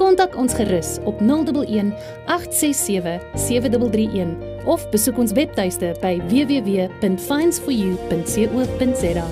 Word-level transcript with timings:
Kontak 0.00 0.32
ons 0.36 0.54
gerus 0.54 0.98
op 1.04 1.20
011 1.20 1.92
867 2.26 3.20
7331 3.34 4.36
of 4.64 4.90
besoek 4.90 5.18
ons 5.18 5.32
webtuiste 5.32 5.96
by 6.00 6.20
www.finds4u.co.za. 6.30 9.26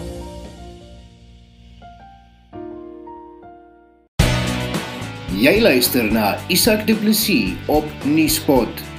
Jy 5.41 5.57
luister 5.65 6.05
na 6.13 6.37
Isak 6.53 6.85
Du 6.85 6.93
Plessis 7.01 7.57
op 7.73 7.87
Nieuwspot. 8.05 8.90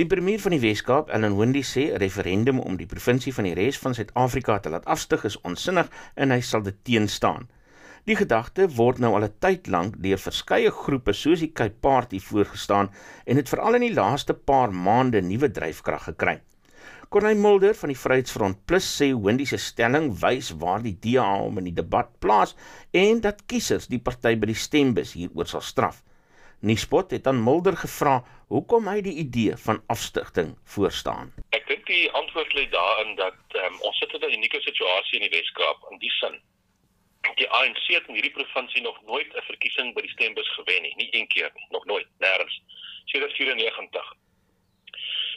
Die 0.00 0.06
premier 0.08 0.40
van 0.40 0.54
die 0.54 0.60
Wes-Kaap, 0.60 1.10
Ellen 1.12 1.34
Wendy, 1.36 1.60
sê 1.70 1.82
'n 1.92 1.98
referendum 2.00 2.60
om 2.60 2.76
die 2.80 2.86
provinsie 2.92 3.32
van 3.38 3.44
die 3.44 3.52
res 3.58 3.78
van 3.78 3.94
Suid-Afrika 3.94 4.54
te 4.58 4.70
laat 4.72 4.86
afstyg 4.94 5.24
is 5.28 5.36
onsinnig 5.50 5.90
en 6.14 6.30
hy 6.32 6.38
sal 6.40 6.62
dit 6.68 6.78
teenstaan. 6.88 7.44
Die 8.08 8.16
gedagte 8.16 8.68
word 8.78 9.02
nou 9.04 9.10
al 9.14 9.26
'n 9.26 9.34
tyd 9.44 9.68
lank 9.74 9.98
deur 10.06 10.22
verskeie 10.22 10.70
groepe 10.70 11.12
soos 11.12 11.40
die 11.44 11.52
Cape 11.52 11.76
Party 11.80 12.20
voorgestaan 12.20 12.88
en 13.26 13.36
het 13.36 13.52
veral 13.52 13.74
in 13.74 13.84
die 13.86 13.92
laaste 13.92 14.32
paar 14.32 14.72
maande 14.72 15.20
nuwe 15.20 15.50
dryfkrag 15.50 16.04
gekry. 16.04 16.40
Corneil 17.10 17.36
Mulder 17.36 17.74
van 17.74 17.88
die 17.88 17.98
Vryheidsfront 18.04 18.64
Plus 18.64 18.88
sê 18.96 19.12
Wendy 19.12 19.44
se 19.44 19.58
stelling 19.58 20.08
wys 20.22 20.54
waar 20.56 20.80
die 20.82 20.96
DA 21.00 21.36
hom 21.36 21.58
in 21.58 21.64
die 21.64 21.80
debat 21.82 22.08
plaas 22.18 22.56
en 22.92 23.20
dat 23.20 23.44
kiesers 23.46 23.88
die 23.88 24.00
party 24.00 24.36
by 24.36 24.46
die 24.46 24.54
stembus 24.54 25.12
hieroor 25.12 25.46
sal 25.46 25.60
straf. 25.60 26.02
Nuuspot 26.62 27.10
het 27.10 27.26
aan 27.26 27.42
Mulder 27.42 27.74
gevra 27.74 28.20
hoekom 28.54 28.86
hy 28.86 29.00
die 29.02 29.16
idee 29.18 29.56
van 29.64 29.80
afstigting 29.90 30.52
voorstaan. 30.74 31.32
Ek 31.58 31.64
dink 31.66 31.88
die 31.90 32.04
antwoord 32.14 32.52
lê 32.54 32.68
daarin 32.70 33.16
dat 33.18 33.56
um, 33.58 33.78
ons 33.88 33.96
sit 33.98 34.12
in 34.14 34.22
'n 34.28 34.36
unieke 34.36 34.60
situasie 34.62 35.18
in 35.18 35.24
die 35.26 35.32
Wes-Kaap 35.32 35.88
in 35.90 35.98
die 35.98 36.10
sin. 36.20 36.36
Die 37.40 37.48
ANC 37.50 37.82
het 37.90 38.06
in 38.06 38.14
hierdie 38.14 38.36
provinsie 38.36 38.82
nog 38.82 39.00
nooit 39.10 39.34
'n 39.34 39.42
verkiesing 39.46 39.90
by 39.96 40.04
die 40.06 40.12
stembus 40.14 40.50
gewen 40.54 40.82
nie, 40.82 40.94
nie 40.96 41.08
een 41.10 41.26
keer 41.34 41.50
nie, 41.54 41.66
nog 41.70 41.84
nooit, 41.84 42.06
nêrens. 42.22 42.60
Sedert 43.10 43.34
94. 43.36 44.14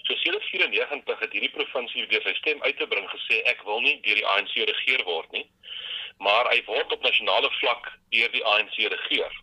So 0.04 0.16
sedert 0.16 0.46
94 0.52 1.20
het 1.20 1.32
hierdie 1.32 1.56
provinsie 1.58 2.06
weer 2.08 2.22
sy 2.22 2.34
stem 2.34 2.62
uit 2.62 2.78
te 2.78 2.88
bring 2.88 3.10
gesê 3.10 3.42
ek 3.50 3.66
wil 3.66 3.82
nie 3.82 3.98
deur 4.02 4.22
die 4.22 4.28
ANC 4.28 4.54
regeer 4.54 5.04
word 5.10 5.32
nie, 5.32 5.50
maar 6.18 6.46
hy 6.54 6.62
word 6.70 6.92
op 6.92 7.02
nasionale 7.02 7.50
vlak 7.58 7.92
deur 8.14 8.32
die 8.32 8.46
ANC 8.46 8.78
regeer. 8.78 9.42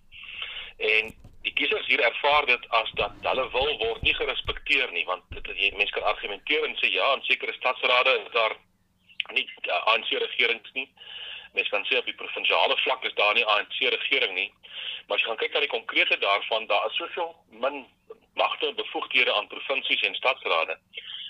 En 0.78 1.12
die 1.42 1.52
kiesers 1.58 1.86
hier 1.86 2.00
ervaar 2.00 2.46
dit 2.46 2.68
as 2.80 2.90
dat 2.98 3.14
hulle 3.26 3.46
wil 3.54 3.72
word 3.78 4.02
nie 4.06 4.14
gerespekteer 4.14 4.92
nie 4.92 5.04
want 5.08 5.24
dit 5.36 5.48
jy 5.58 5.72
mense 5.78 5.94
kan 5.96 6.06
argumenteer 6.12 6.68
en 6.68 6.76
sê 6.80 6.92
ja 6.92 7.08
in 7.16 7.24
sekere 7.28 7.54
stadsrade 7.58 8.14
is 8.20 8.30
daar 8.36 8.54
nie 9.30 9.46
uh, 9.68 9.80
ANC 9.94 10.10
regerings 10.10 10.72
nie. 10.72 10.88
Mense 11.52 11.70
kan 11.70 11.84
sê 11.88 11.98
op 11.98 12.08
die 12.08 12.18
provinsiale 12.18 12.76
vlak 12.82 13.04
is 13.04 13.14
daar 13.18 13.34
nie 13.34 13.46
ANC 13.54 13.78
regering 13.94 14.34
nie. 14.34 14.48
Maar 15.06 15.16
as 15.16 15.24
jy 15.24 15.28
gaan 15.28 15.40
kyk 15.42 15.54
na 15.54 15.64
die 15.64 15.74
konkrete 15.74 16.18
daarvan 16.22 16.66
daar 16.70 16.86
is 16.88 16.96
soveel 17.00 17.34
min 17.64 17.84
magte 18.40 18.70
en 18.70 18.78
bevoegdhede 18.78 19.34
aan 19.34 19.50
provinsies 19.52 20.06
en 20.08 20.16
stadsrade. 20.18 20.78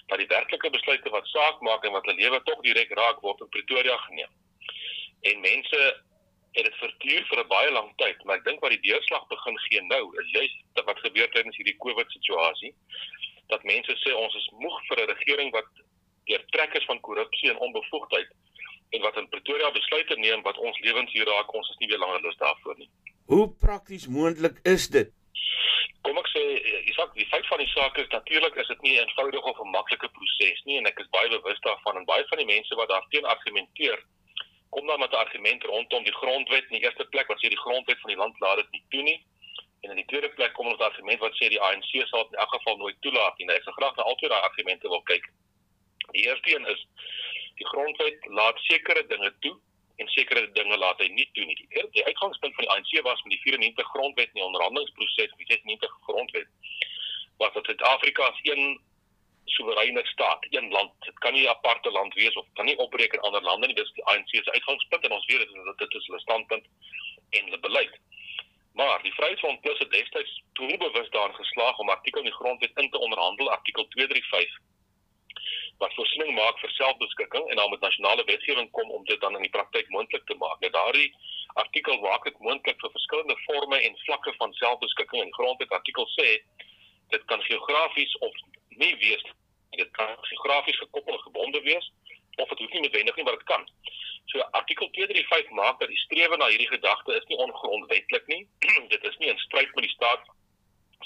Dat 0.07 0.23
die 0.23 0.31
werklike 0.31 0.71
besluite 0.71 1.11
wat 1.11 1.29
saak 1.33 1.61
maak 1.67 1.85
en 1.85 1.97
wat 1.97 2.07
hulle 2.07 2.21
lewe 2.21 2.41
tog 2.47 2.63
direk 2.67 2.95
raak 2.99 3.21
word 3.27 3.43
in 3.45 3.53
Pretoria 3.57 3.97
geneem. 4.07 4.33
En 5.33 5.41
mense 5.41 5.83
het 6.53 6.65
dit 6.69 6.77
verduur 6.81 7.25
vir 7.29 7.39
'n 7.41 7.49
baie 7.49 7.71
lang 7.71 7.93
tyd, 7.97 8.25
maar 8.25 8.37
ek 8.37 8.45
dink 8.45 8.61
wat 8.61 8.75
die 8.75 8.87
deurslag 8.89 9.27
begin 9.29 9.59
gee 9.59 9.83
nou, 9.83 10.05
is 10.21 10.31
juist 10.31 10.85
wat 10.85 10.99
gebeur 10.99 11.31
tydens 11.31 11.57
hierdie 11.57 11.79
COVID 11.85 12.11
situasie, 12.11 12.75
dat 13.49 13.65
mense 13.65 13.97
sê 14.05 14.13
ons 14.15 14.35
is 14.35 14.49
moeg 14.65 14.79
vir 14.89 14.99
'n 15.01 15.11
regering 15.15 15.51
wat 15.53 15.69
deurtrek 16.25 16.75
is 16.75 16.85
van 16.85 17.01
korrupsie 17.01 17.51
en 17.51 17.59
onbevoegdheid 17.59 18.31
en 18.91 19.01
wat 19.01 19.17
in 19.17 19.29
Pretoria 19.29 19.71
besluite 19.71 20.17
neem 20.17 20.43
wat 20.43 20.59
ons 20.59 20.79
lewens 20.81 21.13
hier 21.13 21.27
raak, 21.27 21.55
ons 21.55 21.71
is 21.71 21.79
nie 21.81 21.89
weer 21.89 21.99
langer 21.99 22.21
lus 22.23 22.37
daarvoor 22.37 22.79
nie. 22.79 22.89
Hoe 23.27 23.49
prakties 23.65 24.07
moontlik 24.07 24.59
is 24.63 24.89
dit? 24.89 25.13
Kom 26.03 26.19
ek 26.19 26.29
sê, 26.29 26.43
Isak, 26.91 27.15
die 27.15 27.27
feit 27.31 27.47
van 27.47 27.59
die 27.63 27.71
saak 27.73 27.99
is 28.03 28.09
natuurlik 28.09 28.57
is 28.57 28.67
dit 28.67 28.83
nie 28.83 28.97
'n 28.97 29.07
eenvoudige 29.07 29.51
of 29.53 29.61
'n 29.61 29.71
maklike 29.71 30.09
proses 30.09 30.63
nie 30.65 30.79
en 30.79 30.87
ek 30.87 30.99
is 30.99 31.15
baie 31.17 31.29
bewus 31.29 31.61
daarvan 31.61 31.97
en 31.97 32.05
baie 32.05 32.25
van 32.29 32.39
die 32.39 32.51
mense 32.55 32.75
wat 32.75 32.89
daarteen 32.89 33.25
argumenteer 33.25 34.05
kom 34.75 34.87
dan 34.87 34.99
met 34.99 35.13
'n 35.13 35.23
argument 35.25 35.63
rondom 35.63 36.05
die 36.05 36.19
grondwet 36.21 36.65
in 36.69 36.77
die 36.79 36.85
eerste 36.85 37.05
plek 37.05 37.27
wat 37.27 37.41
sê 37.41 37.49
die 37.49 37.65
grondwet 37.67 38.01
van 38.01 38.11
die 38.11 38.21
land 38.23 38.41
laat 38.41 38.57
dit 38.57 38.71
nie 38.71 38.85
toe 38.89 39.03
nie. 39.03 39.21
En 39.83 39.91
in 39.91 39.97
die 39.97 40.11
tweede 40.11 40.29
plek 40.29 40.53
kom 40.53 40.67
ons 40.67 40.79
met 40.79 40.87
'n 40.87 40.91
argument 40.91 41.21
wat 41.21 41.35
sê 41.35 41.49
die 41.49 41.61
ANC 41.61 41.91
sal 42.09 42.27
in 42.31 42.39
elk 42.45 42.53
geval 42.55 42.77
nooit 42.77 42.97
toelaat 43.01 43.39
nie. 43.39 43.47
Nou, 43.47 43.57
ek 43.59 43.65
sou 43.65 43.75
graag 43.75 43.97
na 43.97 44.03
albei 44.03 44.29
daai 44.29 44.43
argumente 44.49 44.89
wil 44.89 45.03
kyk. 45.03 45.25
Die 46.11 46.25
eerste 46.29 46.55
een 46.55 46.67
is 46.67 46.87
die 47.55 47.67
grondwet 47.67 48.27
laat 48.27 48.59
sekere 48.59 49.07
dinge 49.07 49.33
toe 49.39 49.57
en 49.97 50.09
sekere 50.09 50.53
dinge 50.53 50.77
laat 50.77 50.99
hy 50.99 51.09
nie 51.09 51.29
toe 51.33 51.45
nie. 51.45 51.57
Die, 51.57 51.89
die 51.91 52.05
uitgangspunt 52.05 52.55
van 52.55 52.65
die 52.65 52.73
ANC 52.75 53.03
was 53.03 53.23
met 53.23 53.33
die 53.33 53.43
94 53.43 53.87
grondwet 53.87 54.27
en 54.27 54.41
die 54.41 54.49
onderhandelingsproses, 54.51 55.37
die 55.37 55.47
96 55.47 55.99
grondwet, 56.09 56.49
was 57.37 57.53
dat 57.53 57.65
Suid-Afrika 57.65 58.23
as 58.23 58.41
een 58.43 58.81
soewereine 59.57 60.03
staat, 60.07 60.47
een 60.51 60.71
land. 60.71 60.93
Dit 61.07 61.19
kan 61.19 61.33
nie 61.33 61.45
'n 61.45 61.55
aparte 61.55 61.91
land 61.91 62.15
wees 62.15 62.35
of 62.35 62.47
kan 62.55 62.65
nie 62.65 62.79
opbreek 62.79 63.13
in 63.13 63.21
ander 63.21 63.43
lande 63.43 63.67
nie. 63.67 63.77
Dis 63.77 63.93
die 63.93 64.05
ANC 64.05 64.29
se 64.29 64.53
uitgangspunt 64.53 65.05
en 65.05 65.13
ons 65.13 65.27
weet 65.27 65.41
is 65.41 65.77
dit 65.77 65.95
is 65.95 66.07
hulle 66.07 66.21
standpunt 66.21 66.67
en 67.31 67.45
hulle 67.45 67.59
beleid. 67.59 67.95
Maar 68.73 69.03
die 69.03 69.15
Vryheidsfront 69.15 69.61
Plus 69.61 69.79
het 69.79 69.91
destyds 69.91 70.43
toe 70.53 70.77
bewus 70.77 71.11
daarin 71.11 71.35
geslaag 71.35 71.79
om 71.79 71.89
artikel 71.89 72.21
in 72.21 72.31
die 72.31 72.39
grondwet 72.41 72.71
in 72.75 72.91
te 72.91 72.99
onderhandel, 72.99 73.51
artikel 73.51 73.89
235 73.89 74.61
wat 75.79 75.95
voorsiening 75.95 76.35
maak 76.35 76.59
vir 76.63 76.71
selfbeskikking 76.71 77.49
en 77.51 77.57
dan 77.57 77.71
met 77.71 77.81
nasionale 77.81 78.25
wetgewing 78.25 78.71
kom 78.71 78.91
om 78.91 79.05
dit 79.05 79.21
dan 79.21 79.35
in 79.37 79.43
die 79.47 79.55
praktyk 79.57 79.89
moontlik 79.89 80.25
te 80.27 80.35
maak. 80.35 80.61
Nou 80.61 80.71
daardie 80.71 81.09
artikel 81.63 81.99
maak 82.01 82.25
dit 82.29 82.39
moontlik 82.39 82.79
vir 82.81 82.93
verskillende 82.97 83.37
forme 83.47 83.81
en 83.89 83.99
vlakke 84.05 84.35
van 84.39 84.53
selfbeskikking 84.61 85.23
in 85.23 85.31
die 85.33 85.39
grondwet. 85.41 85.75
Artikel 85.81 86.09
sê 86.15 86.29
dit 87.15 87.25
kan 87.33 87.43
geografies 87.49 88.15
of 88.29 88.37
nie 88.69 88.95
wees 89.05 89.25
kan 90.03 90.17
geografies 90.21 90.79
gekoppel 90.79 91.19
gebonde 91.19 91.61
wees 91.61 91.93
of 92.37 92.49
dit 92.49 92.59
hoef 92.59 92.73
nie 92.73 92.81
noodwendig 92.81 93.17
nie 93.17 93.25
maar 93.25 93.39
dit 93.39 93.51
kan. 93.53 93.67
So 94.31 94.41
artikel 94.41 94.91
235 94.91 95.51
maak 95.51 95.81
dat 95.81 95.89
die 95.89 96.05
strewe 96.05 96.37
na 96.37 96.49
hierdie 96.53 96.69
gedagte 96.69 97.17
is 97.17 97.27
nie 97.31 97.39
ongrondwetlik 97.47 98.27
nie. 98.27 98.47
dit 98.95 99.05
is 99.11 99.19
nie 99.19 99.29
in 99.29 99.43
stryd 99.47 99.75
met 99.75 99.89
die 99.89 99.95
staat 99.97 100.31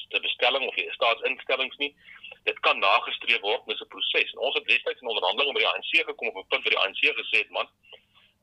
se 0.08 0.20
bestelling 0.20 0.66
of 0.68 0.74
die 0.74 0.90
staatsinstellings 0.92 1.76
nie. 1.82 1.92
Dit 2.44 2.58
kan 2.66 2.78
nagestreef 2.78 3.40
word 3.40 3.66
met 3.66 3.80
'n 3.80 3.92
proses. 3.94 4.32
En 4.32 4.44
ons 4.48 4.54
het 4.54 4.68
destyds 4.68 5.00
in 5.00 5.12
onderhandelinge 5.14 5.52
met 5.52 5.62
die 5.62 5.72
ANC 5.72 6.06
gekom 6.10 6.28
op 6.28 6.36
'n 6.36 6.48
punt 6.52 6.62
waar 6.62 6.76
die 6.76 6.84
ANC 6.84 7.02
gesê 7.20 7.38
het 7.44 7.50
man 7.50 7.68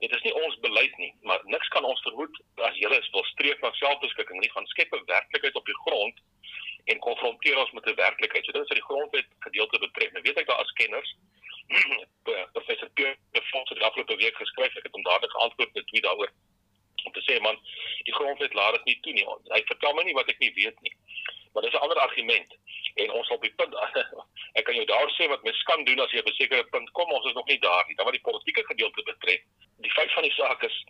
Dit 0.03 0.11
is 0.15 0.21
nie 0.21 0.33
ons 0.35 0.59
beleid 0.59 0.97
nie, 0.97 1.13
maar 1.21 1.39
niks 1.43 1.67
kan 1.67 1.85
ons 1.87 2.01
verhoed 2.01 2.39
as 2.55 2.75
julle 2.75 2.97
wil 3.11 3.23
streef 3.23 3.61
na 3.61 3.69
selfbeskikking 3.71 4.39
nie, 4.41 4.49
gaan 4.51 4.65
skep 4.67 4.91
'n 4.91 5.05
werklikheid 5.05 5.55
op 5.55 5.65
die 5.65 5.81
grond 5.85 6.19
en 6.91 6.99
konfronteer 6.99 7.57
ons 7.57 7.71
met 7.71 7.85
'n 7.85 7.95
werklikheid. 7.95 8.45
So 8.45 8.51
dit 8.51 8.61
is 8.61 8.67
wat 8.67 8.81
die 8.81 8.89
grondwet 8.89 9.27
gedeelte 9.39 9.79
betref. 9.79 10.11
Nou 10.11 10.23
weet 10.23 10.38
ek 10.38 10.47
daar 10.47 10.63
as 10.63 10.71
kenners 10.71 11.16
professor 12.55 12.89
Pierre 12.89 13.17
de 13.31 13.41
Vos 13.44 13.69
het 13.69 13.79
afgelope 13.79 14.16
week 14.16 14.35
geskryf, 14.35 14.75
ek 14.75 14.83
het 14.83 14.91
hom 14.91 15.03
dadelik 15.03 15.31
geantwoord 15.31 15.73
met 15.73 15.88
twee 15.88 16.01
daaroor 16.01 16.31
om 17.03 17.12
te 17.12 17.21
sê 17.21 17.39
man, 17.39 17.57
die 18.07 18.13
grondwet 18.13 18.53
laat 18.53 18.74
dit 18.74 18.85
nie 18.85 19.00
toe 19.01 19.13
nie. 19.13 19.25
Hy 19.56 19.62
vertel 19.68 19.94
my 19.94 20.03
nie 20.07 20.15
wat 20.18 20.30
ek 20.31 20.39
nie 20.39 20.53
weet 20.56 20.77
nie. 20.81 20.94
Maar 21.53 21.63
dis 21.63 21.74
'n 21.74 21.83
ander 21.85 22.00
argument 22.00 22.56
en 22.95 23.12
ons 23.12 23.30
op 23.30 23.41
die 23.41 23.53
punt 23.59 23.74
ek 24.59 24.65
kan 24.65 24.75
jou 24.75 24.85
daar 24.85 25.09
sê 25.18 25.27
wat 25.27 25.44
mens 25.44 25.63
kan 25.63 25.83
doen 25.83 26.00
as 26.00 26.12
jy 26.12 26.19
op 26.19 26.30
'n 26.31 26.39
sekere 26.39 26.63
punt 26.63 26.91
kom, 26.91 27.12
ons 27.12 27.25
is 27.25 27.33
nog 27.33 27.47
nie 27.47 27.59
daar 27.59 27.85
nie. 27.88 27.95
Dan 27.95 28.06
wat 28.06 28.18
die 28.19 28.27
politieke 28.30 28.63
gedeelte 28.65 29.03
betref, 29.03 29.41
die 29.77 29.91
feit 29.91 30.12
van 30.12 30.24
die 30.24 30.31
saak 30.31 30.63
is 30.63 30.85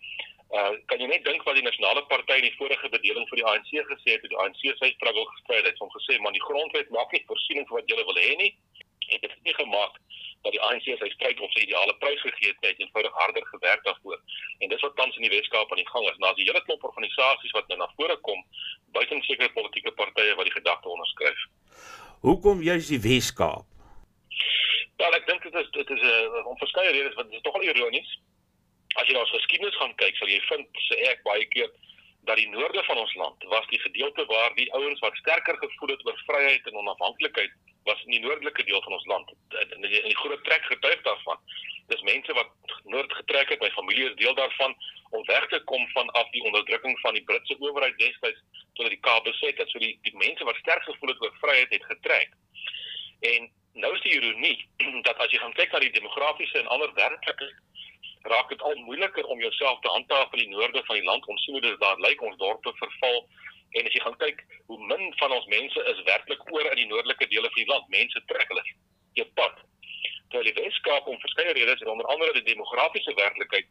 Uh, 0.53 0.75
kan 0.85 1.01
jy 1.01 1.07
net 1.09 1.23
dink 1.25 1.41
wat 1.47 1.55
die 1.57 1.65
nasionale 1.65 2.03
party 2.11 2.35
in 2.37 2.45
die 2.45 2.57
vorige 2.59 2.89
bedeling 2.93 3.25
vir 3.29 3.39
die 3.39 3.45
ANC 3.49 3.71
gesê 3.89 4.13
het, 4.13 4.25
die 4.29 4.37
ANC 4.37 4.59
sy 4.61 4.89
struggle 4.91 5.23
gestry 5.31 5.63
het, 5.65 5.79
hom 5.81 5.89
gesê 5.95 6.19
man 6.21 6.35
die 6.35 6.43
grondwet 6.43 6.91
maak 6.93 7.15
nie 7.15 7.23
voorsiening 7.29 7.65
vir 7.69 7.79
wat 7.79 7.89
jy 7.89 8.03
wil 8.05 8.19
hê 8.21 8.35
nie. 8.37 8.51
Het 9.07 9.23
dit 9.25 9.33
nie 9.47 9.55
gemaak 9.57 9.97
dat 10.45 10.53
die 10.53 10.61
ANC 10.67 10.85
sy 10.85 11.09
stryd 11.15 11.41
op 11.41 11.55
sy 11.55 11.63
ideale 11.63 11.95
prys 12.03 12.21
gegee 12.21 12.51
het 12.51 12.61
net 12.61 12.83
eenvoudig 12.83 13.17
harder 13.17 13.47
gewerk 13.49 13.81
daarvoor. 13.87 14.21
En 14.61 14.69
dis 14.69 14.85
wat 14.85 14.95
tans 14.99 15.17
in 15.17 15.25
die 15.25 15.31
Weskaap 15.33 15.73
aan 15.73 15.81
die 15.81 15.89
gang 15.89 16.05
is. 16.11 16.19
Nou 16.21 16.29
as 16.29 16.37
die 16.37 16.45
hele 16.45 16.61
klop 16.67 16.85
organisasies 16.89 17.55
wat 17.57 17.73
nou 17.73 17.79
na 17.81 17.89
vore 17.97 18.17
kom, 18.27 18.45
buiten 18.93 19.25
sekere 19.25 19.49
politieke 19.57 19.95
partye 19.97 20.35
wat 20.37 20.49
die 20.51 20.57
gedagte 20.59 20.91
onderskryf. 20.93 21.47
Hoekom 22.27 22.61
juist 22.61 22.93
die 22.93 23.01
Weskaap? 23.01 23.65
Ja, 25.01 25.09
ek 25.09 25.25
dink 25.25 25.43
dit 25.49 25.57
is 25.57 25.73
dit 25.73 25.89
is 25.97 26.05
'n 26.05 26.37
uh, 26.37 26.45
om 26.45 26.57
verskeie 26.61 26.93
redes 26.93 27.17
wat 27.17 27.25
dit 27.25 27.41
is 27.41 27.41
tog 27.41 27.57
al 27.57 27.65
ironies 27.65 28.13
as 28.99 29.07
jy 29.07 29.15
na 29.15 29.23
ons 29.23 29.35
geskiedenis 29.35 29.79
gaan 29.81 29.95
kyk, 30.01 30.17
sal 30.17 30.31
jy 30.31 30.39
vind 30.49 30.83
sê 30.87 30.99
ek 31.11 31.23
baie 31.27 31.45
keer 31.55 31.71
dat 32.27 32.39
die 32.39 32.49
noorde 32.49 32.83
van 32.87 32.97
ons 32.97 33.13
land 33.19 33.43
was 33.51 33.67
die 33.67 33.79
gedeelte 33.83 34.25
waar 34.25 34.53
die 34.55 34.69
ouens 34.73 34.99
wat 35.03 35.15
sterker 35.19 35.57
gevoel 35.59 35.95
het 35.95 36.05
oor 36.07 36.19
vryheid 36.27 36.67
en 36.69 36.79
onafhanklikheid 36.81 37.51
was 37.83 38.03
in 38.05 38.15
die 38.15 38.23
noordelike 38.23 38.63
deel 38.63 38.81
van 38.81 38.93
ons 38.93 39.05
land. 39.05 39.31
In 39.75 39.81
die, 39.81 39.99
in 40.01 40.11
die 40.11 40.17
groot 40.17 40.43
trek 40.43 40.63
getuig 40.71 41.01
daarvan. 41.03 41.39
Dis 41.91 42.01
mense 42.07 42.33
wat 42.33 42.51
noord 42.83 43.13
getrek 43.13 43.49
het, 43.51 43.59
my 43.59 43.71
familie 43.75 44.05
is 44.09 44.15
deel 44.21 44.35
daarvan 44.35 44.75
om 45.09 45.25
weg 45.25 45.47
te 45.51 45.59
kom 45.71 45.83
van 45.87 46.09
af 46.19 46.29
die 46.31 46.43
onderdrukking 46.47 46.95
van 46.99 47.13
die 47.13 47.23
Britse 47.27 47.57
owerheid 47.59 47.97
destyds 47.99 48.39
toe 48.73 48.85
hulle 48.85 48.95
die 48.95 49.03
Kaap 49.03 49.27
beset 49.27 49.59
het. 49.59 49.69
So 49.69 49.83
die 49.83 49.97
die 50.07 50.15
mense 50.17 50.47
wat 50.47 50.61
sterk 50.63 50.87
gevoel 50.87 51.11
het 51.11 51.21
oor 51.25 51.35
vryheid 51.41 51.75
het 51.75 51.91
getrek. 51.91 52.31
En 53.33 53.51
nou 53.83 53.91
is 53.95 54.05
die 54.07 54.15
ironie 54.15 54.57
dat 55.07 55.19
as 55.19 55.35
jy 55.35 55.43
gaan 55.43 55.59
kyk 55.59 55.75
na 55.75 55.83
die 55.83 55.93
demografiese 55.99 56.63
en 56.63 56.71
ander 56.71 56.95
werklike 56.95 57.51
raak 58.23 58.49
dit 58.49 58.61
al 58.61 58.75
moeiliker 58.75 59.25
om 59.25 59.39
jouself 59.39 59.79
te 59.79 59.89
handhaaf 59.89 60.33
in 60.33 60.39
die 60.39 60.55
noorde 60.55 60.83
van 60.85 60.95
die 60.95 61.07
land. 61.09 61.27
Ons 61.27 61.43
sien 61.43 61.53
hoe 61.53 61.61
dit 61.61 61.79
daar 61.79 61.99
lyk, 61.99 62.21
ons 62.21 62.37
dorpe 62.37 62.73
verval 62.79 63.27
en 63.73 63.87
as 63.89 63.93
jy 63.95 64.01
gaan 64.03 64.17
kyk 64.21 64.41
hoe 64.69 64.79
min 64.89 65.13
van 65.19 65.31
ons 65.33 65.45
mense 65.51 65.85
is 65.91 66.01
werklik 66.09 66.41
oor 66.53 66.67
in 66.71 66.81
die 66.81 66.89
noordelike 66.89 67.27
dele 67.31 67.49
van 67.49 67.61
die 67.61 67.71
land. 67.71 67.89
Mense 67.95 68.21
trek 68.31 68.51
hulle 68.51 68.65
op 69.23 69.33
pad. 69.39 69.63
Terwyl 70.29 70.49
die 70.49 70.57
Weskaap 70.61 71.09
om 71.09 71.19
verskeie 71.21 71.53
redes, 71.57 71.83
onder 71.95 72.07
andere 72.13 72.33
die 72.37 72.47
demografiese 72.53 73.13
werklikheid, 73.17 73.67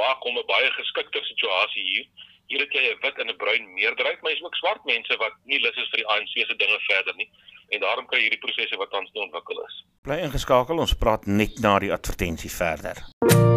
maak 0.00 0.22
hom 0.26 0.38
'n 0.38 0.46
baie 0.46 0.70
geskikte 0.78 1.22
situasie 1.24 1.84
hier. 1.90 2.06
Hier 2.46 2.60
het 2.60 2.72
jy 2.72 2.82
'n 2.92 2.98
wit 3.02 3.18
en 3.18 3.30
'n 3.30 3.36
bruin 3.36 3.74
meerderheid, 3.74 4.22
maar 4.22 4.32
jy's 4.32 4.42
ook 4.42 4.54
swart 4.54 4.84
mense 4.84 5.16
wat 5.16 5.34
nie 5.44 5.60
lus 5.60 5.76
is 5.76 5.88
vir 5.90 6.02
die 6.02 6.06
ANC 6.06 6.34
se 6.46 6.56
dinge 6.56 6.78
verder 6.80 7.14
nie. 7.16 7.30
En 7.68 7.80
daarom 7.80 8.06
kry 8.06 8.20
hierdie 8.20 8.38
prosesse 8.38 8.76
wat 8.76 8.90
tans 8.90 9.10
ontwikkel 9.12 9.64
is. 9.66 9.84
Bly 10.02 10.18
ingeskakel, 10.18 10.78
ons 10.78 10.94
praat 10.94 11.26
net 11.26 11.58
na 11.60 11.78
die 11.78 11.92
advertensie 11.92 12.50
verder. 12.50 12.96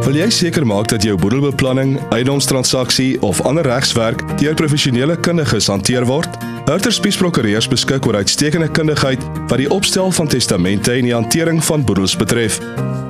Wil 0.01 0.15
jy 0.17 0.31
seker 0.33 0.65
maak 0.65 0.87
dat 0.89 1.03
jou 1.05 1.13
boedelbeplanning, 1.19 1.91
eiendomstransaksie 2.09 3.19
of 3.21 3.37
ander 3.45 3.67
regswerk 3.69 4.23
deur 4.39 4.55
professionele 4.57 5.13
kundiges 5.19 5.67
hanteer 5.69 6.07
word? 6.09 6.39
Hurter 6.65 6.93
Spies 6.95 7.19
Prokureurs 7.19 7.67
beskik 7.69 8.07
oor 8.09 8.17
uitstekende 8.17 8.71
kundigheid 8.73 9.21
wat 9.51 9.61
die 9.61 9.69
opstel 9.69 10.09
van 10.17 10.31
testamente 10.31 10.95
en 10.95 11.05
die 11.05 11.13
hantering 11.13 11.61
van 11.67 11.85
boedels 11.85 12.15
betref. 12.17 12.57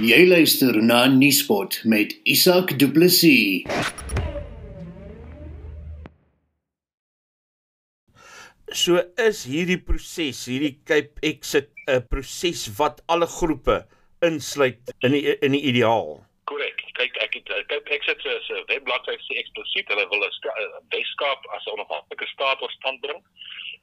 Jy 0.00 0.26
luister 0.26 0.82
na 0.82 1.06
Nuuspot 1.06 1.80
met 1.84 2.16
Isak 2.22 2.78
Du 2.78 2.90
Plessis. 2.90 3.62
So 8.72 8.96
is 9.20 9.42
hierdie 9.44 9.76
proses, 9.84 10.38
hierdie 10.48 10.78
Cape 10.88 11.20
Exit 11.28 11.68
'n 11.92 12.00
proses 12.08 12.70
wat 12.78 13.02
alle 13.06 13.26
groepe 13.28 13.84
insluit 14.24 14.80
in 15.04 15.12
die 15.12 15.36
in 15.44 15.52
die 15.52 15.60
ideaal. 15.60 16.24
Korrek. 16.48 16.80
Kyk, 16.96 17.16
ek 17.20 17.34
het 17.34 17.52
Cape 17.68 17.90
Exit 17.92 18.20
se 18.24 18.32
se 18.46 18.62
webbladsy 18.70 19.16
sê 19.26 19.36
eksplisiet 19.42 19.92
hulle 19.92 20.08
wil 20.08 20.24
'n 20.24 20.32
Weskaap 20.88 21.44
as 21.52 21.66
'n 21.66 21.74
onafhanklike 21.76 22.26
staat 22.32 22.58
tot 22.58 22.70
stand 22.70 23.00
bring 23.00 23.20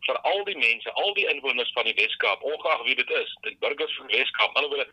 vir 0.07 0.18
al 0.31 0.44
die 0.45 0.57
mense, 0.57 0.89
al 0.91 1.13
die 1.13 1.27
inwoners 1.27 1.71
van 1.75 1.86
die 1.86 1.94
Weskaap, 1.94 2.41
ongeag 2.41 2.83
wie 2.88 2.95
dit 2.95 3.09
is, 3.09 3.30
die 3.45 3.57
burgers 3.59 3.95
van 3.97 4.07
Weskaap, 4.07 4.56
alhoewel 4.56 4.86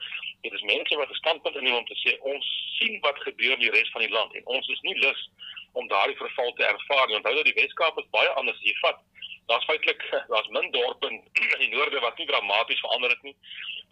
dit 0.43 0.53
is 0.53 0.63
mense 0.63 0.97
wat 0.97 1.09
'n 1.09 1.21
standpunt 1.23 1.57
inneem 1.57 1.81
om 1.81 1.87
te 1.87 1.97
sê 2.05 2.19
ons 2.21 2.47
sien 2.79 3.01
wat 3.01 3.17
gebeur 3.25 3.53
in 3.53 3.65
die 3.65 3.71
res 3.71 3.91
van 3.91 4.03
die 4.03 4.13
land 4.13 4.35
en 4.35 4.47
ons 4.47 4.69
is 4.69 4.81
nie 4.81 4.99
lus 4.99 5.29
om 5.73 5.89
daardie 5.89 6.17
verval 6.17 6.53
te 6.53 6.65
ervaar 6.65 7.07
nie. 7.07 7.17
Onthou 7.17 7.35
dat 7.35 7.45
die 7.45 7.61
Weskaap 7.63 7.99
is 7.99 8.11
baie 8.11 8.29
anders 8.29 8.57
as 8.57 8.69
jy 8.69 8.77
vat 8.83 9.01
daar's 9.47 9.65
feitelik 9.65 10.03
daar's 10.33 10.49
min 10.49 10.71
dorpe 10.71 11.07
in, 11.11 11.23
die 11.59 11.69
noorde 11.69 12.01
wat 12.01 12.19
nie 12.19 12.27
dramaties 12.27 12.81
verander 12.81 13.11
het 13.11 13.23
nie. 13.23 13.37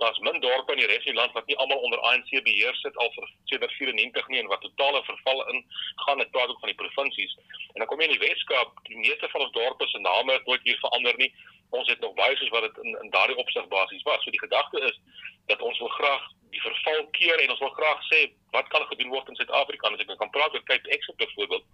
Daar's 0.02 0.18
min 0.18 0.40
dorpe 0.40 0.72
in 0.72 0.82
die 0.82 0.86
res 0.90 1.04
van 1.04 1.12
die 1.12 1.20
land 1.20 1.32
wat 1.38 1.46
nie 1.46 1.56
almal 1.56 1.84
onder 1.86 2.00
ANC 2.10 2.30
beheer 2.48 2.74
sit 2.82 2.96
al 2.96 3.10
vir 3.16 3.28
sedert 3.50 3.74
94 3.78 4.28
nie 4.28 4.42
en 4.42 4.50
wat 4.52 4.64
totale 4.66 5.02
verval 5.10 5.44
in 5.54 5.64
gaan 6.06 6.18
het 6.18 6.30
praat 6.30 6.48
ook 6.48 6.62
van 6.64 6.72
die 6.72 6.80
provinsies. 6.82 7.36
En 7.72 7.82
dan 7.82 7.90
kom 7.90 8.00
jy 8.00 8.10
in 8.10 8.16
die 8.18 8.26
Weskaap, 8.26 8.78
die 8.90 8.98
meeste 8.98 9.30
van 9.34 9.46
ons 9.46 9.54
dorpe 9.58 9.88
se 9.88 10.00
name 10.06 10.38
het 10.38 10.46
nooit 10.46 10.66
hier 10.70 10.80
verander 10.82 11.18
nie. 11.22 11.30
Ons 11.70 11.88
het 11.90 12.00
nog 12.00 12.14
baie 12.18 12.36
soos 12.36 12.54
wat 12.54 12.66
dit 12.68 12.82
in, 12.84 12.98
in 13.02 13.10
daardie 13.14 13.38
opsig 13.38 13.68
basies 13.68 14.02
was. 14.10 14.22
So 14.22 14.34
die 14.34 14.44
gedagte 14.46 14.82
is 14.90 14.98
dat 15.46 15.62
ons 15.62 15.78
wil 15.78 15.94
graag 15.98 16.30
die 16.54 16.62
verval 16.62 17.06
keer 17.18 17.40
en 17.42 17.50
ons 17.54 17.62
wil 17.62 17.74
graag 17.78 18.02
sê 18.10 18.26
wat 18.54 18.68
kan 18.74 18.86
gedoen 18.90 19.10
word 19.14 19.30
in 19.30 19.38
Suid-Afrika? 19.38 19.90
As 19.90 20.02
ek 20.02 20.18
kan 20.18 20.34
praat 20.34 20.54
oor 20.54 20.66
Cape 20.70 20.90
Exit 20.90 21.16
byvoorbeeld 21.22 21.66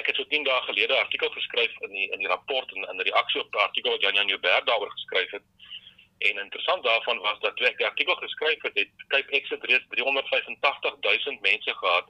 ek 0.00 0.06
het 0.06 0.16
so 0.16 0.24
10 0.24 0.44
dae 0.44 0.60
gelede 0.68 0.94
'n 0.94 1.04
artikel 1.04 1.30
geskryf 1.30 1.72
in 1.80 1.92
die 1.92 2.08
in 2.10 2.18
die 2.18 2.28
rapport 2.34 2.72
en 2.72 2.88
in 2.90 2.96
'n 2.96 3.08
reaksie 3.10 3.40
op 3.40 3.54
'n 3.54 3.66
artikel 3.68 3.90
wat 3.90 4.00
Jan 4.00 4.14
Jan 4.14 4.28
Joubert 4.28 4.66
daaroor 4.66 4.90
geskryf 4.90 5.30
het. 5.30 5.42
En 6.18 6.38
interessant 6.38 6.84
daarvan 6.84 7.18
was 7.18 7.38
dat 7.40 7.56
toe 7.56 7.66
ek 7.66 7.78
die 7.78 7.86
artikel 7.86 8.14
geskryf 8.14 8.62
het, 8.62 8.74
het 8.74 8.90
Cape 9.08 9.32
Exit 9.32 9.64
reeds 9.64 9.84
385 9.88 10.94
000 11.00 11.38
mense 11.40 11.74
gehad 11.74 12.06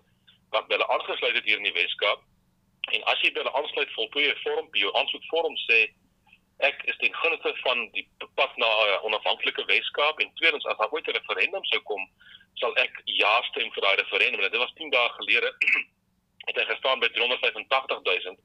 wat 0.51 0.65
hulle 0.69 0.89
aangesluit 0.89 1.35
het 1.35 1.45
hier 1.45 1.57
in 1.57 1.69
die 1.71 1.73
Weskaap. 1.73 2.21
En 2.91 3.05
as 3.05 3.21
jy 3.21 3.31
hulle 3.33 3.53
aansluit, 3.53 3.93
voltooi 3.93 4.25
jy 4.27 4.37
vorm, 4.43 4.69
jou 4.73 4.91
aansoekvorm 5.01 5.57
sê 5.57 5.79
ek 6.69 6.83
is 6.93 6.99
ten 7.01 7.15
gunste 7.15 7.55
van 7.63 7.89
die 7.97 8.05
pad 8.35 8.57
na 8.57 8.67
'n 8.67 8.91
uh, 8.91 9.05
onafhanklike 9.09 9.65
Weskaap 9.65 10.21
en 10.21 10.35
tweedens 10.35 10.65
as 10.65 10.77
daar 10.77 10.93
ooit 10.93 11.07
'n 11.07 11.17
referendum 11.19 11.65
sou 11.65 11.81
kom, 11.81 12.03
sal 12.55 12.77
ek 12.77 13.01
ja 13.05 13.43
stem 13.43 13.73
vir 13.73 13.83
daai 13.83 13.97
referendum. 13.97 14.41
En 14.41 14.51
dit 14.51 14.61
was 14.61 14.75
10 14.75 14.91
dae 14.91 15.09
gelede 15.19 15.55
het 16.49 16.59
hy 16.59 16.67
gestaan 16.69 17.03
by 17.03 17.09
385000. 17.17 18.39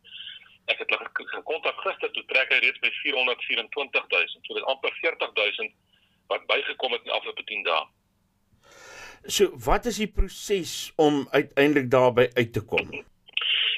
Ek 0.71 0.81
het 0.83 0.89
hulle 0.91 1.09
gekontak 1.33 1.77
gister 1.85 2.11
toe 2.15 2.23
trek 2.31 2.51
hy 2.53 2.61
reeds 2.63 2.81
by 2.83 2.91
424000. 3.01 4.47
So 4.47 4.57
dit 4.57 4.71
amper 4.73 4.95
40000 5.01 5.75
wat 6.31 6.47
bygekom 6.49 6.91
het 6.91 7.05
in 7.05 7.11
die 7.11 7.15
afgelope 7.15 7.44
10 7.44 7.63
dae. 7.67 7.85
So 9.27 9.51
wat 9.65 9.88
is 9.89 9.99
die 10.01 10.11
proses 10.11 10.73
om 10.95 11.27
uiteindelik 11.31 11.91
daarby 11.91 12.27
uit 12.35 12.51
te 12.53 12.63
kom? 12.63 12.91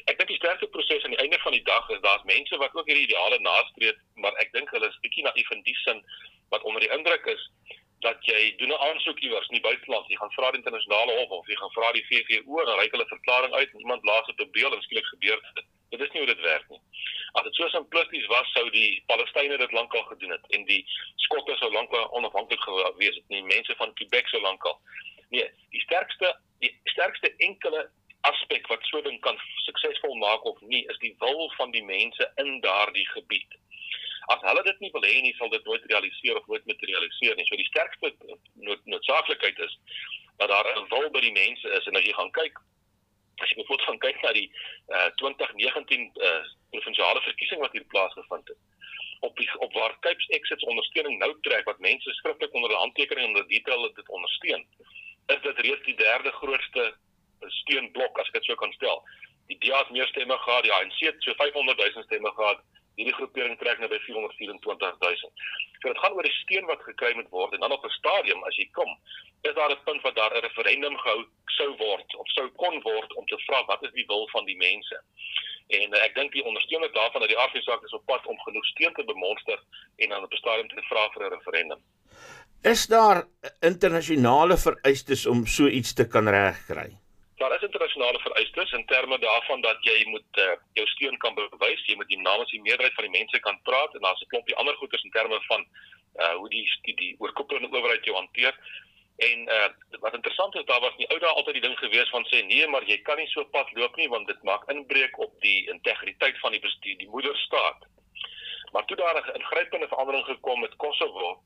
Ek 0.10 0.18
dink 0.18 0.32
die 0.32 0.40
sterkste 0.42 0.68
proses 0.74 1.06
aan 1.06 1.14
die 1.14 1.22
einde 1.22 1.38
van 1.44 1.54
die 1.54 1.64
dag 1.64 1.90
is 1.94 2.02
daar's 2.02 2.26
mense 2.26 2.58
wat 2.58 2.74
ook 2.74 2.90
hierdie 2.90 3.06
ideale 3.06 3.38
nastreef, 3.46 3.98
maar 4.18 4.34
ek 4.42 4.52
dink 4.58 4.72
hulle 4.74 4.90
is 4.90 5.02
bietjie 5.06 5.26
naïef 5.28 5.52
in 5.54 5.62
die 5.68 5.78
sin 5.86 6.02
wat 6.50 6.66
onder 6.66 6.82
die 6.82 6.92
indruk 6.96 7.30
is 7.30 7.44
dat 8.00 8.26
jy 8.26 8.56
doen 8.58 8.72
'n 8.74 8.84
aansoek 8.88 9.20
iewers 9.20 9.48
in 9.48 9.58
die 9.58 9.68
buiteland, 9.70 10.08
jy 10.08 10.16
gaan 10.16 10.32
vra 10.32 10.52
die 10.52 10.60
internasionale 10.60 11.14
hof 11.20 11.30
of 11.30 11.48
jy 11.48 11.56
gaan 11.56 11.76
vra 11.78 11.92
die 11.92 12.06
VVO 12.10 12.60
en 12.60 12.66
dan 12.66 12.80
reik 12.80 12.92
hulle 12.92 13.08
verklaring 13.08 13.54
uit 13.54 13.72
en 13.74 13.80
iemand 13.80 14.02
blaas 14.02 14.26
dit 14.26 14.42
op 14.42 14.54
beeld 14.54 14.74
en 14.74 14.82
skielik 14.82 15.06
gebeur 15.06 15.40
dit. 15.54 15.66
Dit 15.90 16.02
is 16.02 16.12
nie 16.12 16.22
hoe 16.22 16.34
dit 16.34 16.42
werk 16.42 16.70
nie. 16.70 16.82
As 17.32 17.44
dit 17.44 17.56
so 17.56 17.68
simplisties 17.68 18.26
was, 18.26 18.52
sou 18.52 18.70
die 18.70 19.04
Palestynë 19.06 19.58
dit 19.58 19.72
lankal 19.72 20.04
gedoen 20.04 20.32
het 20.32 20.46
en 20.50 20.66
die 20.66 20.86
Skotte 21.16 21.56
sou 21.58 21.72
lankal 21.72 22.12
onafhanklik 22.12 22.62
gewees 22.62 23.16
het, 23.16 23.28
nie 23.28 23.44
mense 23.44 23.76
van 23.76 23.94
Quebec 23.94 24.28
sou 24.28 24.42
lankal. 24.42 24.80
Nee, 25.30 25.50
die 25.70 25.82
sterkste 25.82 26.36
die 26.60 26.80
sterkste 26.84 27.34
enkele 27.38 27.90
aspek 28.22 28.68
wat 28.68 28.84
so 28.84 29.02
ding 29.02 29.20
kan 29.20 29.38
suksesvol 29.66 30.16
maak 30.16 30.44
of 30.44 30.62
nie, 30.62 30.86
is 30.88 30.98
die 30.98 31.16
wil 31.20 31.52
van 31.58 31.72
die 31.72 31.84
mense 31.84 32.32
in 32.36 32.60
daardie 32.62 33.08
gebied 33.08 33.60
as 34.34 34.42
hulle 34.46 34.64
dit 34.64 34.80
nie 34.84 34.92
wil 34.94 35.06
hê 35.08 35.22
nie, 35.26 35.36
sal 35.38 35.50
dit 35.50 35.66
nooit 35.66 35.86
realiseer 35.92 36.38
of 36.38 36.48
nooit 36.48 36.66
materialiseer 36.70 37.36
nie. 37.38 37.46
So 37.50 37.58
die 37.60 37.70
sterkste 37.70 38.14
nood, 38.68 38.82
noodsaaklikheid 38.86 39.60
is 39.68 39.78
dat 40.38 40.50
daar 40.54 40.70
'n 40.76 40.90
wil 40.94 41.10
by 41.16 41.22
die 41.26 41.36
mense 41.36 41.68
is 41.78 41.88
en 41.88 41.98
as 42.00 42.06
jy 42.06 42.14
gaan 42.14 42.32
kyk 42.32 42.60
as 43.40 43.50
jy 43.50 43.56
bijvoorbeeld 43.56 43.88
gaan 43.88 44.04
kyk 44.06 44.22
na 44.22 44.32
die 44.36 44.50
uh, 44.96 45.10
2019 45.16 46.12
uh, 46.28 46.44
provinsiale 46.72 47.22
verkiesing 47.22 47.62
wat 47.64 47.72
hier 47.72 47.86
plaasgevind 47.94 48.48
het 48.48 48.60
op 49.20 49.38
die, 49.38 49.50
op 49.60 49.74
waar 49.74 50.00
Cape 50.00 50.26
Exits 50.38 50.64
ondersteuning 50.64 51.20
nou 51.20 51.32
trek 51.42 51.66
wat 51.66 51.80
mense 51.80 52.14
skriftelik 52.14 52.54
onder 52.54 52.70
die 52.70 52.82
handtekening 52.84 53.28
en 53.28 53.34
die 53.42 53.60
detail 53.60 53.94
dit 53.94 54.10
ondersteun 54.10 54.66
is 55.36 55.42
dit 55.42 55.60
reeds 55.66 55.86
die 55.86 55.96
derde 55.96 56.32
grootste 56.32 56.86
steunblok 57.62 58.20
as 58.20 58.28
ek 58.32 58.40
dit 58.40 58.50
sou 58.50 58.58
kan 58.60 58.72
stel. 58.76 59.04
Die 59.50 59.58
DA 59.64 59.82
het 59.82 59.92
meer 59.94 60.08
stemme 60.10 60.38
gehad, 60.38 60.64
die 60.66 60.74
ANC 60.74 61.00
het 61.06 61.24
so 61.24 61.34
500 61.38 61.78
000 61.78 62.06
stemme 62.08 62.32
gehad 62.38 62.64
hierdie 63.00 63.16
groepering 63.16 63.56
trek 63.60 63.80
nou 63.80 63.90
by 63.92 64.00
424 64.04 64.98
000. 65.00 65.34
So 65.80 65.88
dit 65.88 66.02
gaan 66.04 66.16
oor 66.18 66.28
die 66.28 66.38
steun 66.42 66.68
wat 66.68 66.84
gekry 66.84 67.14
moet 67.16 67.32
word 67.36 67.56
en 67.56 67.64
dan 67.64 67.76
op 67.76 67.86
'n 67.88 67.98
stadium 67.98 68.44
as 68.44 68.58
jy 68.60 68.68
kom, 68.80 68.92
is 69.48 69.56
daar 69.56 69.72
'n 69.72 69.84
punt 69.88 70.02
wat 70.08 70.16
daar 70.16 70.36
'n 70.36 70.46
referendum 70.48 70.98
gehou 70.98 71.22
sou 71.60 71.70
word 71.78 72.16
of 72.16 72.28
sou 72.36 72.48
kon 72.64 72.82
word 72.82 73.16
om 73.16 73.26
te 73.26 73.40
vra 73.46 73.64
wat 73.72 73.84
is 73.88 73.96
die 74.00 74.08
wil 74.12 74.28
van 74.36 74.46
die 74.46 74.58
mense. 74.58 74.98
En 75.80 75.88
uh, 75.96 76.04
ek 76.04 76.16
dink 76.16 76.32
die 76.34 76.46
ondersteuning 76.50 76.94
daarvan 76.94 77.22
dat 77.22 77.30
die 77.30 77.42
afsaak 77.46 77.84
is 77.84 77.98
op 77.98 78.06
pad 78.06 78.26
om 78.26 78.40
genoeg 78.40 78.66
steun 78.66 78.94
te 78.94 79.06
bemonster 79.06 79.60
en 79.96 80.10
dan 80.10 80.24
op 80.24 80.32
'n 80.34 80.42
stadium 80.44 80.68
te 80.68 80.86
vra 80.92 81.10
vir 81.14 81.26
'n 81.26 81.34
referendum. 81.38 81.82
Is 82.64 82.88
daar 82.88 83.24
internasionale 83.62 84.58
vereistes 84.58 85.26
om 85.26 85.46
so 85.46 85.68
iets 85.68 85.94
te 85.94 86.08
kan 86.08 86.28
regkry? 86.28 86.90
Daar 87.40 87.56
is 87.56 87.62
internasionale 87.62 88.20
vereistes 88.20 88.72
in 88.72 88.86
terme 88.86 89.20
daarvan 89.20 89.62
dat 89.62 89.78
jy 89.80 90.04
moet 90.06 90.38
uh, 90.38 90.56
jou 90.74 90.88
steun 90.88 91.18
kan 91.18 91.34
bewys, 91.38 91.86
jy 91.88 91.96
moet 91.96 92.10
die 92.12 92.20
namens 92.20 92.52
die 92.52 92.60
meerderheid 92.62 92.96
van 92.98 93.06
die 93.08 93.16
mense 93.16 93.40
kan 93.46 93.62
praat 93.64 93.94
en 93.96 94.04
daar's 94.04 94.24
'n 94.26 94.32
klompie 94.34 94.56
ander 94.56 94.76
goeders 94.76 95.04
in 95.04 95.16
terme 95.16 95.40
van 95.48 95.64
uh 96.24 96.34
hoe 96.40 96.50
die 96.50 96.66
die, 96.82 96.96
die 96.96 97.16
oorkoepelende 97.20 97.78
owerheid 97.78 98.06
jou 98.06 98.16
hanteer. 98.16 98.60
En 99.18 99.48
uh 99.58 99.70
wat 100.00 100.14
interessant 100.14 100.56
is, 100.56 100.66
daar 100.66 100.84
was 100.88 100.96
nie 100.98 101.08
ou 101.08 101.20
dae 101.20 101.30
altyd 101.30 101.54
die 101.54 101.66
ding 101.68 101.78
gewees 101.80 102.10
van 102.10 102.28
sê 102.28 102.44
nee, 102.46 102.68
maar 102.68 102.84
jy 102.84 102.98
kan 103.08 103.18
nie 103.18 103.32
so 103.32 103.46
pad 103.56 103.72
loop 103.72 103.96
nie 103.96 104.10
want 104.10 104.28
dit 104.28 104.44
maak 104.44 104.68
inbreuk 104.76 105.20
op 105.20 105.40
die 105.42 105.70
integriteit 105.70 106.40
van 106.40 106.52
die 106.52 106.66
bestuur, 106.68 106.98
die 106.98 107.14
moederstaat. 107.16 107.88
Maar 108.72 108.86
toe 108.86 108.98
daar 108.98 109.16
'n 109.16 109.40
ingrypende 109.40 109.88
verandering 109.88 110.26
gekom 110.26 110.60
met 110.60 110.76
Kosovo 110.76 111.40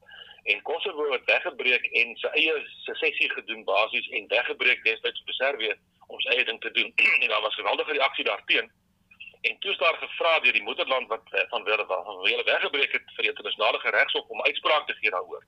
en 0.44 0.62
Kosovo 0.62 1.12
het 1.12 1.26
weggebreek 1.26 1.86
en 2.00 2.16
sy 2.20 2.28
eie 2.28 2.54
sessie 2.84 3.30
gedoen 3.32 3.64
basies 3.64 4.08
en 4.18 4.28
weggebreek 4.28 4.84
destyds 4.84 5.24
vir 5.28 5.38
Servië 5.40 5.76
om 6.08 6.20
sy 6.20 6.36
eie 6.36 6.46
ding 6.46 6.60
te 6.62 6.72
doen. 6.72 6.90
en 7.24 7.28
daar 7.28 7.42
was 7.42 7.56
geweldige 7.56 7.92
reaksie 7.92 8.26
daarteenoor. 8.28 8.72
En 9.44 9.60
toe 9.60 9.72
is 9.72 9.78
daar 9.78 9.98
gevra 10.00 10.40
deur 10.40 10.56
die 10.56 10.64
moederland 10.64 11.08
wat 11.08 11.24
eh, 11.32 11.44
van 11.52 11.64
wille 11.64 11.86
van 11.88 12.20
wille 12.24 12.44
weggebreek 12.44 12.92
het 12.92 13.16
vir 13.16 13.26
die 13.28 13.32
internasionale 13.32 13.80
regshof 13.96 14.28
om 14.28 14.42
uitspraak 14.42 14.88
te 14.88 14.96
gee 15.00 15.12
daaroor. 15.16 15.44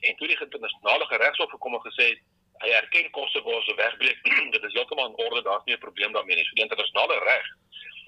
En 0.00 0.16
toe 0.16 0.26
die 0.28 0.40
internasionale 0.40 1.06
regshof 1.08 1.50
gekom 1.50 1.78
en 1.78 1.84
gesê 1.86 2.08
hy 2.64 2.72
erken 2.80 3.10
Kosovo 3.10 3.58
as 3.58 3.68
'n 3.72 3.76
wegbreek, 3.76 4.20
dit 4.56 4.62
is 4.62 4.72
heeltemal 4.72 5.08
in 5.08 5.24
orde, 5.24 5.42
daar's 5.42 5.64
nie 5.64 5.76
'n 5.76 5.84
probleem 5.86 6.12
daarmee 6.12 6.36
nie. 6.36 6.44
So 6.44 6.54
die 6.54 6.68
internasionale 6.68 7.18
reg 7.18 7.46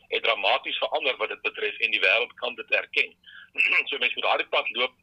het 0.08 0.22
dramaties 0.22 0.78
verander 0.78 1.16
wat 1.16 1.28
dit 1.28 1.42
betref 1.42 1.78
en 1.78 1.90
die 1.90 2.00
wêreld 2.00 2.32
kan 2.34 2.54
dit 2.54 2.70
erken. 2.70 3.16
so 3.88 3.98
mense 3.98 4.14
moet 4.14 4.28
daardie 4.28 4.48
pad 4.48 4.68
loop 4.70 4.94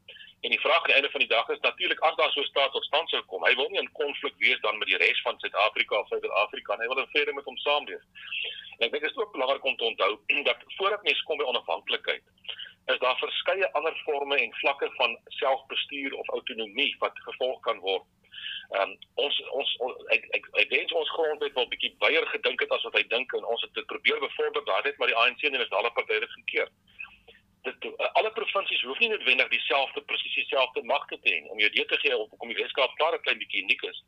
en 0.46 0.52
die 0.52 0.60
vraag 0.60 0.82
aan 0.82 0.92
die 0.92 0.94
einde 0.94 1.10
van 1.10 1.20
die 1.20 1.28
dag 1.28 1.48
is 1.48 1.60
natuurlik 1.60 2.00
as 2.08 2.16
daar 2.16 2.32
so 2.32 2.40
'n 2.40 2.52
staat 2.52 2.72
tot 2.72 2.84
stand 2.84 3.08
sou 3.08 3.22
kom, 3.22 3.44
hy 3.44 3.54
wil 3.54 3.68
nie 3.70 3.80
in 3.80 3.92
konflik 3.92 4.34
wees 4.38 4.60
dan 4.60 4.78
met 4.78 4.88
die 4.88 4.96
res 4.96 5.20
van 5.20 5.38
Suid-Afrika 5.38 5.98
of 5.98 6.08
Suid-Afrika 6.08 6.76
nie, 6.76 6.86
hy 6.86 6.94
wil 6.94 7.02
in 7.04 7.12
vrede 7.14 7.32
met 7.32 7.44
hom 7.44 7.56
saamleef. 7.56 8.04
En 8.78 8.86
ek 8.86 8.92
dink 8.92 9.02
dit 9.02 9.10
is 9.10 9.16
ook 9.16 9.32
belangrik 9.32 9.64
om 9.64 9.76
te 9.76 9.84
onthou 9.84 10.12
dat 10.48 10.58
voordat 10.76 11.02
mens 11.02 11.22
kom 11.22 11.38
by 11.38 11.44
onafhanklikheid, 11.44 12.22
is 12.86 12.98
daar 12.98 13.18
verskeie 13.18 13.72
ander 13.72 13.96
forme 14.04 14.36
en 14.36 14.54
vlakke 14.54 14.90
van 14.96 15.18
selfbestuur 15.26 16.14
of 16.14 16.28
autonomie 16.28 16.96
wat 16.98 17.18
gevolg 17.28 17.60
kan 17.60 17.78
word. 17.78 18.06
Ehm 18.70 18.82
um, 18.82 18.98
ons 19.14 19.42
ons 19.50 19.76
ek 20.14 20.24
ek 20.38 20.46
ek 20.62 20.68
wens 20.70 20.92
ons 20.92 21.10
grondwet 21.10 21.54
wel 21.54 21.68
bietjie 21.74 21.94
baie 21.98 22.26
gedink 22.26 22.60
het 22.60 22.70
as 22.70 22.82
wat 22.82 22.98
hy 22.98 23.04
dink 23.14 23.32
en 23.32 23.44
ons 23.44 23.62
het 23.62 23.74
dit 23.74 23.86
probeer 23.86 24.18
bevorder 24.20 24.64
daar 24.64 24.84
net 24.84 24.98
maar 24.98 25.10
die 25.10 25.20
ANC 25.22 25.42
en 25.42 25.54
die 25.56 25.62
nasionale 25.64 25.92
party 25.98 26.20
het 26.20 26.38
gekeer. 26.38 26.70
Dit 27.66 27.86
alle 27.98 28.30
provinsies 28.32 28.82
hoef 28.86 28.98
nie 29.02 29.08
noodwendig 29.10 29.48
dieselfde 29.50 30.02
presies 30.10 30.34
dieselfde 30.38 30.82
magte 30.82 31.18
te 31.22 31.32
hê 31.32 31.38
om 31.50 31.58
jou 31.58 31.70
idee 31.70 31.86
te 31.90 31.98
gee 32.02 32.16
of 32.16 32.30
kom 32.38 32.52
die 32.52 32.58
Weskaap 32.62 32.92
klaar 33.00 33.14
'n 33.16 33.24
klein 33.24 33.40
bietjie 33.42 33.62
uniek 33.62 33.82
is. 33.90 33.98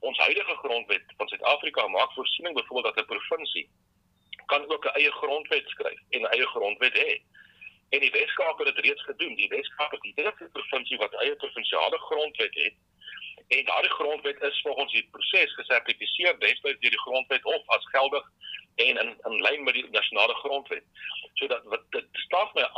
Ons 0.00 0.18
huidige 0.18 0.56
grondwet 0.62 1.12
van 1.16 1.28
Suid-Afrika 1.28 1.86
maak 1.88 2.12
voorsiening 2.12 2.54
byvoorbeeld 2.56 2.94
dat 2.94 3.04
'n 3.04 3.12
provinsie 3.12 3.68
kan 4.46 4.72
ook 4.72 4.84
'n 4.86 4.96
eie 5.00 5.12
grondwet 5.12 5.68
skryf 5.68 6.00
en 6.10 6.20
'n 6.22 6.32
eie 6.34 6.46
grondwet 6.46 6.96
hê. 7.04 7.20
En 7.88 8.00
die 8.00 8.10
Weskaap 8.10 8.58
het 8.58 8.74
dit 8.74 8.84
reeds 8.84 9.02
gedoen. 9.02 9.34
Die 9.34 9.48
Weskaap 9.48 9.92
is 9.92 10.00
die 10.00 10.12
enigste 10.16 10.48
provinsie 10.52 10.98
wat 10.98 11.14
eie 11.14 11.36
provinsiale 11.36 11.98
grondwet 11.98 12.54
het. 12.54 12.74
En 13.48 13.64
daardie 13.64 13.90
grondwet 13.90 14.42
is 14.42 14.60
volgens 14.60 14.92
die 14.92 15.08
proses 15.10 15.54
gesertifiseer 15.54 16.38
destyds 16.38 16.80
deur 16.80 16.90
die 16.90 17.04
grondwet 17.06 17.44
of 17.44 17.62
as 17.66 17.86
geldig 17.86 18.24
en 18.74 18.98
in 19.02 19.16
in 19.24 19.40
lyn 19.42 19.62
met 19.64 19.74
die 19.74 19.90
nasionale 19.90 20.34
grondwet. 20.34 20.84
So 21.34 21.46
dat 21.46 21.64
wat 21.64 21.82
dit 21.90 22.06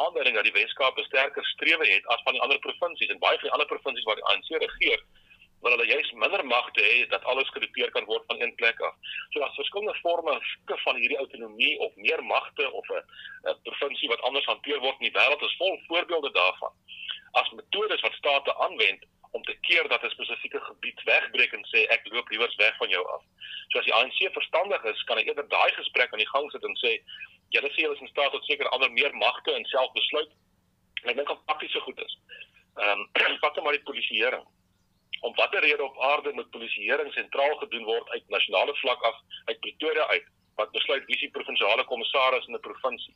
aanduiding 0.09 0.37
dat 0.37 0.49
die 0.49 0.57
Weskaap 0.59 0.99
'n 0.99 1.09
sterker 1.11 1.45
strewe 1.55 1.87
het 1.95 2.07
as 2.07 2.23
van 2.25 2.33
die 2.33 2.43
ander 2.43 2.59
provinsies 2.67 3.13
en 3.13 3.25
baie 3.27 3.39
van 3.39 3.49
die 3.49 3.57
ander 3.57 3.71
provinsies 3.73 4.05
waar 4.09 4.21
die 4.21 4.29
ANC 4.33 4.49
regeer 4.67 5.01
wil 5.63 5.75
hulle 5.75 5.87
juist 5.87 6.13
minder 6.23 6.45
magte 6.47 6.83
hê 6.83 7.07
dat 7.11 7.25
alles 7.25 7.51
gedopeer 7.55 7.91
kan 7.91 8.07
word 8.11 8.25
van 8.31 8.41
een 8.41 8.55
plek 8.61 8.81
af. 8.81 8.95
So 9.31 9.41
daar's 9.41 9.59
verskillende 9.59 9.99
forme 10.01 10.35
van 10.85 10.97
hierdie 10.97 11.19
autonomie 11.19 11.79
of 11.79 11.95
meer 11.97 12.25
magte 12.25 12.71
of 12.73 12.91
'n 12.91 13.57
provinsie 13.63 14.09
wat 14.09 14.21
anders 14.21 14.47
hanteer 14.47 14.81
word 14.81 15.01
in 15.01 15.11
die 15.11 15.19
wêreld 15.21 15.43
is 15.43 15.57
vol 15.57 15.81
voorbeelde 15.87 16.31
daarvan. 16.31 16.73
As 17.33 17.51
metodes 17.51 18.01
wat 18.01 18.13
state 18.13 18.55
aanwend 18.57 19.05
om 19.31 19.43
te 19.43 19.57
keer 19.61 19.89
dat 19.89 20.03
'n 20.03 20.11
spesifieke 20.11 20.61
gebied 20.61 21.03
wegbreek 21.03 21.53
en 21.53 21.67
sê 21.73 21.87
ek 21.89 22.07
loop 22.13 22.29
liewers 22.29 22.57
weg 22.57 22.77
van 22.77 22.89
jou 22.89 23.05
af. 23.09 23.23
So 23.69 23.79
as 23.79 23.85
die 23.85 23.95
ANC 23.95 24.33
verstandig 24.33 24.85
is, 24.85 25.05
kan 25.05 25.17
hy 25.17 25.25
eerder 25.25 25.49
daai 25.49 25.73
gesprek 25.73 26.13
aan 26.13 26.25
die 26.25 26.33
gang 26.35 26.51
sit 26.51 26.65
en 26.65 26.77
sê 26.77 27.03
julle 27.55 27.71
sê 27.73 27.83
julle 27.85 27.95
is 27.95 28.05
in 28.05 28.13
staat 28.13 28.33
tot 28.33 28.45
seker 28.45 28.69
ander 28.69 28.93
meer 28.93 29.15
magte 29.17 29.55
en 29.55 29.65
selfbesluit. 29.65 30.31
Ek 31.05 31.17
dink 31.17 31.29
dit 31.29 31.45
prakties 31.47 31.83
goed 31.87 32.01
is. 32.07 32.19
Ehm 32.79 33.05
um, 33.31 33.39
vat 33.43 33.55
net 33.55 33.65
maar 33.65 33.77
die 33.77 33.89
polisieering 33.91 34.47
om 35.27 35.35
watter 35.35 35.61
rede 35.61 35.83
op 35.83 36.01
aarde 36.01 36.33
moet 36.33 36.51
polisieering 36.51 37.13
sentraal 37.13 37.57
gedoen 37.63 37.85
word 37.85 38.09
uit 38.09 38.29
nasionale 38.29 38.75
vlak 38.75 39.03
af 39.03 39.17
uit 39.45 39.61
Pretoria 39.61 40.07
uit 40.07 40.27
wat 40.61 40.71
besluit 40.71 41.05
wie 41.07 41.19
se 41.19 41.31
provinsiale 41.31 41.85
kommissaris 41.85 42.47
in 42.47 42.55
'n 42.55 42.61
provinsie. 42.61 43.15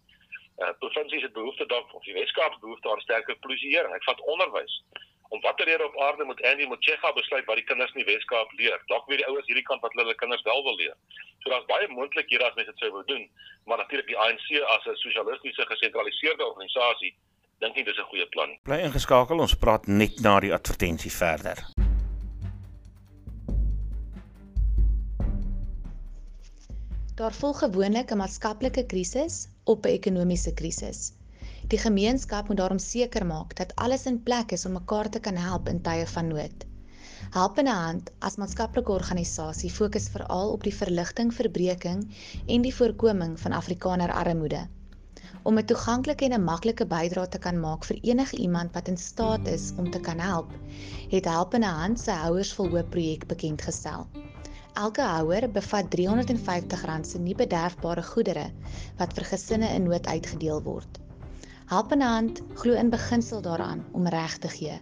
Eh 0.57 0.67
uh, 0.69 0.75
provinsies 0.79 1.23
het 1.23 1.33
behoefte 1.33 1.67
dalk 1.67 1.95
of 1.95 2.05
die 2.05 2.15
Weskaap 2.15 2.61
behoefte 2.61 2.91
aan 2.91 3.01
sterker 3.01 3.37
polisieering. 3.39 3.95
Ek 3.95 4.05
vat 4.05 4.21
onderwys. 4.35 4.83
Om 5.29 5.41
watter 5.41 5.67
rede 5.67 5.85
op 5.85 6.01
aarde 6.01 6.25
moet 6.25 6.43
Andy 6.43 6.65
Motshega 6.67 7.13
besluit 7.13 7.45
wat 7.45 7.57
die 7.57 7.65
kinders 7.65 7.93
in 7.93 8.05
die 8.05 8.15
Weskaap 8.15 8.53
leer? 8.53 8.83
Dalk 8.87 9.07
weet 9.07 9.19
die 9.19 9.27
ouers 9.27 9.47
hierdie 9.47 9.69
kant 9.71 9.81
wat 9.81 9.93
hulle 9.93 10.15
kinders 10.15 10.43
wel 10.43 10.63
wil 10.63 10.77
leer. 10.77 10.97
Daar's 11.53 11.69
baie 11.69 11.89
moontlikhede 11.93 12.47
as 12.47 12.55
mense 12.57 12.73
dit 12.73 12.81
sou 12.81 12.89
wou 12.95 13.03
doen, 13.05 13.25
maar 13.69 13.79
natuurlik 13.83 14.09
die 14.09 14.19
ANC 14.25 14.47
as 14.75 14.87
'n 14.89 14.97
sosialistiese 15.05 15.67
gesentraliseerde 15.73 16.47
organisasie 16.47 17.13
dink 17.61 17.77
nie 17.77 17.85
dis 17.85 17.99
'n 17.99 18.09
goeie 18.11 18.27
plan 18.35 18.49
nie. 18.49 18.59
Bly 18.69 18.79
ingeskakel, 18.89 19.39
ons 19.39 19.55
praat 19.65 19.87
net 19.87 20.21
na 20.21 20.41
die 20.41 20.53
advertensie 20.55 21.13
verder. 21.13 21.59
Daar 27.21 27.35
volg 27.43 27.59
gewoonlik 27.59 28.11
'n 28.11 28.17
maatskaplike 28.17 28.87
krisis 28.87 29.49
op 29.65 29.85
'n 29.85 29.95
ekonomiese 29.99 30.55
krisis. 30.55 31.13
Die 31.69 31.79
gemeenskap 31.79 32.49
moet 32.49 32.57
daarom 32.57 32.79
seker 32.79 33.27
maak 33.27 33.57
dat 33.57 33.77
alles 33.77 34.07
in 34.07 34.23
plek 34.23 34.53
is 34.53 34.67
om 34.67 34.73
mekaar 34.73 35.09
te 35.11 35.21
kan 35.21 35.37
help 35.37 35.69
in 35.69 35.83
tye 35.83 36.07
van 36.07 36.29
nood. 36.29 36.72
Helpende 37.31 37.71
Hand 37.71 38.11
as 38.19 38.37
maatskaplike 38.37 38.93
organisasie 38.93 39.71
fokus 39.71 40.09
veral 40.09 40.51
op 40.53 40.63
die 40.63 40.75
verligting, 40.75 41.31
verbreeking 41.35 42.03
en 42.47 42.63
die 42.63 42.75
voorkoming 42.75 43.41
van 43.41 43.53
Afrikaner 43.53 44.13
armoede. 44.13 44.67
Om 45.43 45.59
'n 45.59 45.65
toeganklike 45.65 46.25
en 46.25 46.35
'n 46.39 46.45
maklike 46.45 46.87
bydrae 46.87 47.29
te 47.29 47.39
kan 47.39 47.61
maak 47.61 47.85
vir 47.85 47.99
enige 48.03 48.37
iemand 48.37 48.75
wat 48.75 48.89
in 48.89 48.97
staat 48.97 49.47
is 49.47 49.73
om 49.77 49.91
te 49.91 50.01
kan 50.01 50.19
help, 50.19 50.53
het 51.11 51.25
Helpende 51.25 51.67
Hand 51.67 52.01
se 52.01 52.11
Houers 52.11 52.53
vol 52.53 52.69
Hoop 52.69 52.91
projek 52.91 53.27
bekend 53.27 53.63
gestel. 53.63 54.07
Elke 54.75 55.03
houer 55.03 55.51
bevat 55.51 55.85
R350 55.95 57.05
se 57.05 57.19
nie 57.19 57.35
bederfbare 57.35 58.03
goedere 58.03 58.51
wat 58.97 59.13
vir 59.13 59.25
gesinne 59.25 59.69
in 59.75 59.83
nood 59.83 60.07
uitgedeel 60.07 60.63
word. 60.63 61.01
Helpende 61.67 62.05
Hand 62.05 62.41
glo 62.55 62.73
in 62.73 62.91
beginsel 62.91 63.43
daaraan 63.43 63.85
om 63.93 64.07
reg 64.07 64.39
te 64.39 64.49
gee. 64.49 64.81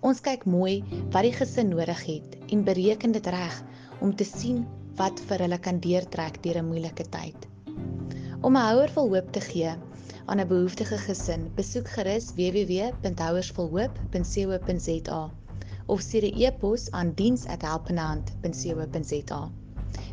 Ons 0.00 0.20
kyk 0.22 0.44
mooi 0.46 0.84
wat 1.10 1.22
die 1.26 1.32
gesin 1.34 1.68
nodig 1.74 1.98
het 2.06 2.36
en 2.54 2.62
bereken 2.64 3.12
dit 3.12 3.26
reg 3.34 3.62
om 4.00 4.14
te 4.14 4.24
sien 4.24 4.66
wat 5.00 5.20
vir 5.30 5.38
hulle 5.44 5.58
kan 5.58 5.80
deurtrek 5.82 6.42
deur 6.44 6.58
'n 6.60 6.68
moeilike 6.68 7.04
tyd. 7.14 7.48
Om 8.40 8.56
'n 8.56 8.66
houer 8.68 8.90
vol 8.94 9.08
hoop 9.14 9.32
te 9.32 9.40
gee 9.40 9.72
aan 10.26 10.40
'n 10.40 10.48
behoeftige 10.52 10.98
gesin, 10.98 11.50
besoek 11.54 11.88
gerus 11.88 12.32
www.houersvolhoop.co.za 12.38 15.30
of 15.86 16.00
stuur 16.00 16.24
'n 16.30 16.34
e-pos 16.46 16.90
aan 16.90 17.12
diens@helpenhand.co.za. 17.14 19.50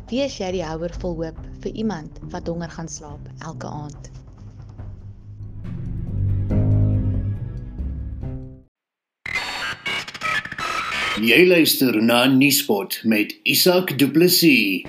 Wie 0.08 0.22
is 0.22 0.38
jy 0.38 0.50
die 0.50 0.64
houer 0.64 0.94
vol 0.98 1.14
hoop 1.22 1.38
vir 1.60 1.72
iemand 1.72 2.18
wat 2.30 2.46
honger 2.46 2.70
gaan 2.70 2.88
slaap 2.88 3.20
elke 3.38 3.66
aand? 3.66 4.10
Jy 11.16 11.46
luister 11.48 11.96
na 12.04 12.26
Nuuspot 12.28 12.98
met 13.08 13.30
Isak 13.48 13.94
Du 13.96 14.10
Plessis. 14.12 14.84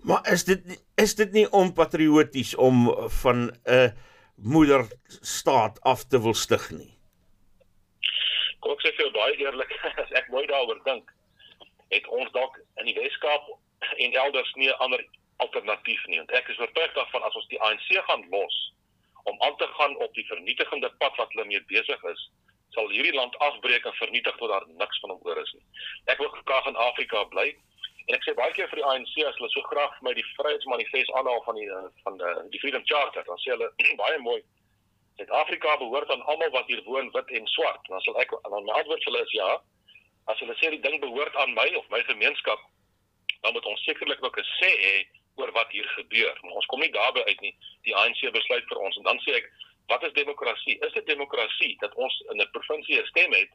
Maar 0.00 0.32
is 0.32 0.46
dit 0.48 0.80
is 0.96 1.14
dit 1.14 1.32
nie 1.32 1.44
onpatrioties 1.52 2.54
om 2.56 2.88
van 3.20 3.36
'n 3.44 3.52
uh, 3.68 3.90
moederstaat 4.36 5.80
af 5.80 6.06
te 6.08 6.22
wil 6.22 6.34
stig 6.34 6.70
nie. 6.70 6.96
Kom 8.64 8.72
ek 8.72 8.80
sê 8.80 8.96
vir 8.96 9.04
jou 9.04 9.12
baie 9.12 9.36
eerlik, 9.36 9.76
as 10.04 10.10
ek 10.10 10.32
mooi 10.32 10.46
daaroor 10.46 10.80
dink, 10.88 11.12
het 11.92 12.08
ons 12.08 12.32
dalk 12.32 12.56
in 12.80 12.88
die 12.88 12.96
Weskaap 12.96 13.44
en 14.00 14.12
elders 14.24 14.52
nie 14.54 14.72
'n 14.72 14.80
ander 14.80 15.04
alternatief 15.36 16.00
nie. 16.06 16.16
Want 16.16 16.32
ek 16.32 16.48
is 16.48 16.58
oortuig 16.58 16.92
daarvan 16.94 17.22
as 17.22 17.36
ons 17.36 17.48
die 17.52 17.60
ANC 17.60 17.88
gaan 18.08 18.24
los 18.30 18.72
om 19.30 19.42
aan 19.42 19.56
te 19.56 19.68
gaan 19.76 19.96
op 19.96 20.14
die 20.14 20.26
vernietigende 20.26 20.90
pad 20.98 21.16
wat 21.16 21.34
hulle 21.34 21.46
mee 21.50 21.64
besig 21.72 22.04
is, 22.12 22.22
sal 22.76 22.88
hierdie 22.88 23.14
land 23.14 23.36
afbreek 23.38 23.84
en 23.84 24.00
vernietig 24.00 24.36
tot 24.36 24.50
daar 24.50 24.64
niks 24.66 25.00
van 25.00 25.12
hom 25.14 25.20
oor 25.28 25.40
is 25.42 25.52
nie. 25.56 25.64
Ek 26.12 26.22
wil 26.22 26.32
graag 26.38 26.70
in 26.70 26.80
Afrika 26.88 27.24
bly. 27.34 27.52
En 28.08 28.16
ek 28.16 28.24
sê 28.26 28.34
baie 28.34 28.54
keer 28.56 28.70
vir 28.70 28.80
die 28.80 28.88
ANC 28.88 29.12
as 29.28 29.36
hulle 29.38 29.50
so 29.52 29.62
graag 29.68 29.92
vir 29.98 30.08
my 30.08 30.14
die 30.18 30.26
Vryheidsmanifest 30.32 31.12
aanhaal 31.18 31.44
van 31.46 31.60
die 31.60 31.68
van 32.06 32.18
die 32.22 32.32
die 32.54 32.62
Freedom 32.64 32.84
Charter, 32.88 33.24
dan 33.28 33.40
sê 33.44 33.54
hulle 33.54 33.70
baie 34.02 34.18
mooi 34.24 34.40
Suid-Afrika 35.20 35.76
behoort 35.76 36.10
aan 36.10 36.24
almal 36.32 36.50
wat 36.56 36.70
hier 36.72 36.80
woon, 36.88 37.10
wit 37.12 37.30
en 37.36 37.46
swart. 37.54 37.84
Dan 37.88 38.00
sal 38.00 38.18
ek 38.22 38.32
dan 38.32 38.64
my 38.64 38.78
antwoord 38.80 39.04
vir 39.04 39.12
hulle 39.12 39.24
is 39.26 39.34
ja. 39.36 39.50
As 40.32 40.40
hulle 40.40 40.56
sê 40.58 40.70
die 40.72 40.80
ding 40.82 40.96
behoort 41.02 41.36
aan 41.42 41.52
my 41.54 41.68
of 41.78 41.88
my 41.92 42.00
gemeenskap, 42.08 42.62
dan 43.44 43.52
moet 43.52 43.66
ons 43.68 43.84
sekerlik 43.84 44.24
ook 44.24 44.38
'n 44.40 44.48
sê 44.58 44.70
hê 44.84 44.94
oor 45.34 45.52
wat 45.52 45.70
hier 45.70 45.88
gebeur. 45.96 46.38
Maar 46.42 46.58
ons 46.60 46.66
kom 46.66 46.80
nie 46.80 46.92
daarby 46.92 47.22
uit 47.24 47.40
nie. 47.40 47.54
Die 47.88 47.96
ANC 47.96 48.20
besluit 48.32 48.64
vir 48.68 48.78
ons 48.78 48.96
en 48.96 49.08
dan 49.10 49.20
sê 49.24 49.36
ek, 49.40 49.50
wat 49.92 50.04
is 50.06 50.12
demokrasie? 50.12 50.78
Is 50.86 50.92
dit 50.92 51.06
demokrasie 51.06 51.76
dat 51.80 51.94
ons 51.94 52.24
in 52.30 52.40
'n 52.40 52.50
provinsie 52.56 53.00
'n 53.00 53.06
stem 53.06 53.32
het, 53.32 53.50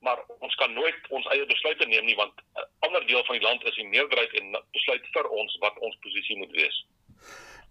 maar 0.00 0.18
ons 0.38 0.54
kan 0.54 0.72
nooit 0.72 0.94
ons 1.08 1.26
eie 1.26 1.46
besluite 1.46 1.86
neem 1.86 2.04
nie 2.04 2.16
want 2.16 2.34
'n 2.56 2.68
ander 2.86 3.06
deel 3.06 3.24
van 3.24 3.38
die 3.38 3.46
land 3.48 3.64
is 3.64 3.74
die 3.74 3.88
meerderheid 3.88 4.32
en 4.40 4.56
besluit 4.72 5.06
vir 5.12 5.28
ons 5.28 5.56
wat 5.60 5.78
ons 5.78 5.96
posisie 6.00 6.36
moet 6.36 6.50
wees. 6.50 6.86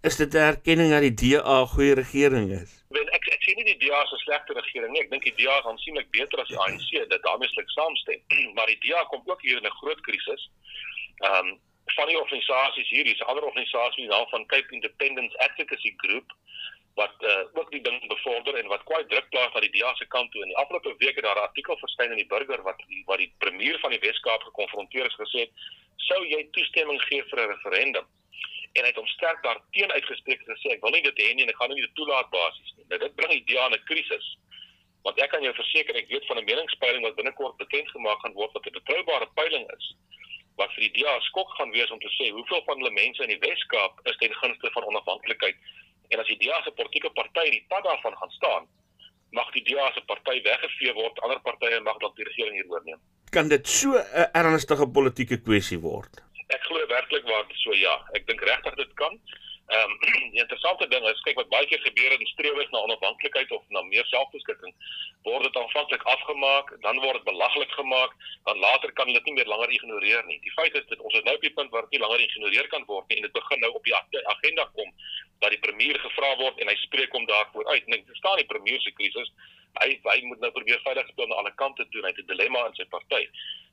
Is 0.04 0.16
dit 0.16 0.34
'n 0.34 0.38
erkenning 0.54 0.90
dat 0.90 1.02
die 1.02 1.18
DA 1.22 1.62
'n 1.62 1.68
goeie 1.68 1.94
regering 1.94 2.52
is? 2.62 2.86
Wel 2.90 3.08
ek 3.18 3.26
ek 3.36 3.42
sê 3.46 3.56
nie 3.56 3.66
die 3.72 3.80
DA 3.84 4.02
is 4.04 4.12
'n 4.12 4.24
slegte 4.26 4.54
regering 4.54 4.92
nie. 4.92 5.02
Ek 5.02 5.10
dink 5.10 5.24
die 5.24 5.38
DA 5.40 5.58
is 5.60 5.66
aansienlik 5.66 6.10
beter 6.12 6.40
as 6.40 6.48
die 6.48 6.60
ANC. 6.60 6.90
Dit 7.10 7.24
daarmee 7.24 7.50
ek 7.64 7.70
saamstem. 7.70 8.20
maar 8.56 8.68
die 8.68 8.80
DA 8.80 9.04
kom 9.04 9.22
ook 9.26 9.42
hier 9.42 9.58
in 9.58 9.66
'n 9.66 9.80
groot 9.82 10.02
krisis. 10.02 10.50
Ehm 11.18 11.48
um, 11.48 11.60
van 11.96 12.08
die 12.08 12.20
organisasies 12.20 12.90
hier, 12.90 13.06
hier's 13.06 13.22
'n 13.24 13.32
ander 13.32 13.46
organisasie 13.46 14.08
naam 14.08 14.28
van 14.30 14.46
Cape 14.46 14.74
Independence 14.78 15.38
Advocacy 15.38 15.94
Group 15.98 16.34
wat 16.96 17.16
uh, 17.20 17.44
ook 17.54 17.72
die 17.72 17.82
ding 17.82 18.08
bevorder 18.08 18.56
en 18.56 18.68
wat 18.68 18.84
kwai 18.84 19.06
druk 19.06 19.30
plaas 19.30 19.54
na 19.54 19.60
die 19.60 19.72
DA 19.76 19.96
se 19.96 20.06
kant 20.08 20.32
toe. 20.32 20.42
In 20.42 20.52
die 20.54 20.58
afgelope 20.58 20.96
week 20.98 21.16
het 21.16 21.24
daar 21.24 21.40
'n 21.40 21.48
artikel 21.50 21.78
verskyn 21.78 22.12
in 22.12 22.22
die 22.24 22.32
Burger 22.34 22.62
wat 22.64 22.78
die, 22.88 23.04
wat 23.06 23.18
die 23.18 23.34
premier 23.38 23.80
van 23.80 23.92
die 23.92 24.00
Wes-Kaap 24.00 24.44
gekonfronteer 24.44 25.06
is 25.06 25.20
gesê, 25.24 25.50
"Sou 25.96 26.22
jy 26.28 26.48
toestemming 26.52 27.02
gee 27.02 27.24
vir 27.24 27.40
'n 27.40 27.52
referendum?" 27.54 28.08
En 28.74 28.82
hy 28.82 28.88
het 28.88 28.96
hom 28.96 29.08
sterk 29.08 29.44
daarteen 29.44 29.92
uitgespreek 29.92 30.40
en 30.40 30.56
gesê, 30.56 30.72
"Ek 30.72 30.82
wil 30.82 30.92
nie 30.92 31.02
dit 31.02 31.18
hê 31.24 31.34
nie 31.34 31.44
en 31.44 31.50
ek 31.50 31.56
gaan 31.56 31.70
nie 31.70 31.82
dit 31.82 31.96
toelaat 31.96 32.30
basies 32.30 32.74
nie." 32.78 32.86
Nou 32.88 33.00
dit 33.00 33.16
bring 33.16 33.32
die 33.32 33.46
DA 33.46 33.66
in 33.66 33.74
'n 33.74 33.84
krisis. 33.84 34.38
Want 35.04 35.20
ek 35.20 35.30
kan 35.30 35.44
jou 35.44 35.54
verseker, 35.54 35.96
ek 35.96 36.08
weet 36.08 36.26
van 36.26 36.38
'n 36.38 36.46
meningspeiling 36.46 37.04
wat 37.04 37.16
binnekort 37.16 37.58
bekend 37.58 37.90
gemaak 37.90 38.20
gaan 38.20 38.34
word 38.34 38.52
wat 38.54 38.66
'n 38.66 38.80
betroubare 38.80 39.28
peiling 39.36 39.72
is 39.78 39.96
wat 40.60 40.72
vir 40.76 40.88
die 40.88 41.02
DA 41.02 41.16
skok 41.28 41.52
gaan 41.58 41.72
wees 41.76 41.92
om 41.92 42.00
te 42.00 42.12
sê 42.16 42.30
hoeveel 42.32 42.64
van 42.68 42.80
hulle 42.80 42.94
mense 42.96 43.24
in 43.24 43.34
die 43.34 43.42
Wes-Kaap 43.44 44.00
is 44.12 44.18
ten 44.22 44.34
gunste 44.42 44.72
van 44.76 44.88
onafhanklikheid? 44.92 45.58
En 46.14 46.22
as 46.22 46.32
die 46.32 46.40
DA 46.44 46.62
se 46.64 46.72
politieke 46.80 47.12
party 47.18 47.50
die 47.52 47.66
pad 47.70 47.84
daarvan 47.84 48.18
gaan 48.22 48.36
staan 48.40 48.68
mag 49.36 49.52
die 49.52 49.64
DA 49.68 49.90
se 49.94 50.02
party 50.08 50.42
weggevee 50.46 50.94
word 50.96 51.20
ander 51.26 51.42
partye 51.48 51.80
mag 51.84 51.98
dalk 52.04 52.16
die 52.20 52.28
regering 52.28 52.56
hier 52.60 52.70
oorneem. 52.72 53.02
Kan 53.36 53.50
dit 53.52 53.68
so 53.68 53.98
'n 53.98 54.30
ernstige 54.42 54.88
politieke 54.98 55.38
kwessie 55.48 55.80
word? 55.80 56.22
Ek 56.56 56.62
glo 56.70 56.88
werklik 56.88 57.26
waar 57.26 57.46
so 57.64 57.74
ja. 57.74 57.96
Ek 58.14 58.28
dink 58.28 58.42
regtig 58.42 58.76
dit 58.76 58.94
kan 58.94 59.20
Ehm 59.66 59.92
um, 59.92 59.98
die 60.34 60.42
interessante 60.42 60.88
ding 60.88 61.06
is 61.10 61.22
kyk 61.26 61.40
wat 61.42 61.50
baie 61.50 61.66
keer 61.66 61.82
gebeur 61.82 62.14
in 62.14 62.28
strewe 62.30 62.68
na 62.72 62.84
onafhanklikheid 62.86 63.52
of 63.52 63.64
na 63.74 63.82
meer 63.88 64.06
selfbeskikking 64.12 64.74
word 65.26 65.48
dit 65.48 65.56
aanvanklik 65.58 66.04
afgemaak, 66.14 66.70
dan 66.84 67.00
word 67.02 67.18
dit 67.18 67.26
belaglik 67.30 67.72
gemaak, 67.74 68.14
dan 68.46 68.62
later 68.62 68.94
kan 69.00 69.10
dit 69.10 69.26
nie 69.26 69.34
meer 69.40 69.50
langer 69.50 69.74
ignoreer 69.74 70.22
nie. 70.30 70.38
Die 70.46 70.54
feit 70.54 70.78
is 70.78 70.86
dit 70.92 71.02
ons 71.02 71.18
is 71.18 71.26
nou 71.26 71.34
op 71.40 71.48
die 71.48 71.54
punt 71.58 71.74
waar 71.74 71.88
dit 71.88 71.98
nie 71.98 72.04
langer 72.04 72.22
geïgnoreer 72.22 72.70
kan 72.76 72.86
word 72.92 73.10
nie 73.10 73.18
en 73.18 73.26
dit 73.26 73.36
begin 73.40 73.66
nou 73.66 73.72
op 73.80 73.90
die 73.90 73.98
agenda 74.36 74.68
kom 74.78 74.94
dat 75.42 75.50
die 75.56 75.62
premier 75.66 76.00
gevra 76.06 76.32
word 76.44 76.62
en 76.62 76.70
hy 76.70 76.78
spreek 76.84 77.18
hom 77.18 77.26
daarvoor 77.34 77.66
uit. 77.74 77.84
En 77.90 77.98
ek 77.98 78.06
verstaan 78.14 78.38
die 78.44 78.50
premier 78.54 78.82
se 78.86 78.94
krisis. 79.02 79.34
Hy 79.82 79.98
hy 80.06 80.18
moet 80.30 80.46
nou 80.46 80.54
probeer 80.54 80.86
veilig 80.86 81.10
speel 81.10 81.26
aan 81.32 81.40
alle 81.42 81.56
kante 81.58 81.90
toe. 81.90 82.06
Hy 82.06 82.14
het 82.14 82.22
'n 82.22 82.30
dilemma 82.30 82.68
in 82.70 82.78
sy 82.78 82.86
party. 82.94 83.26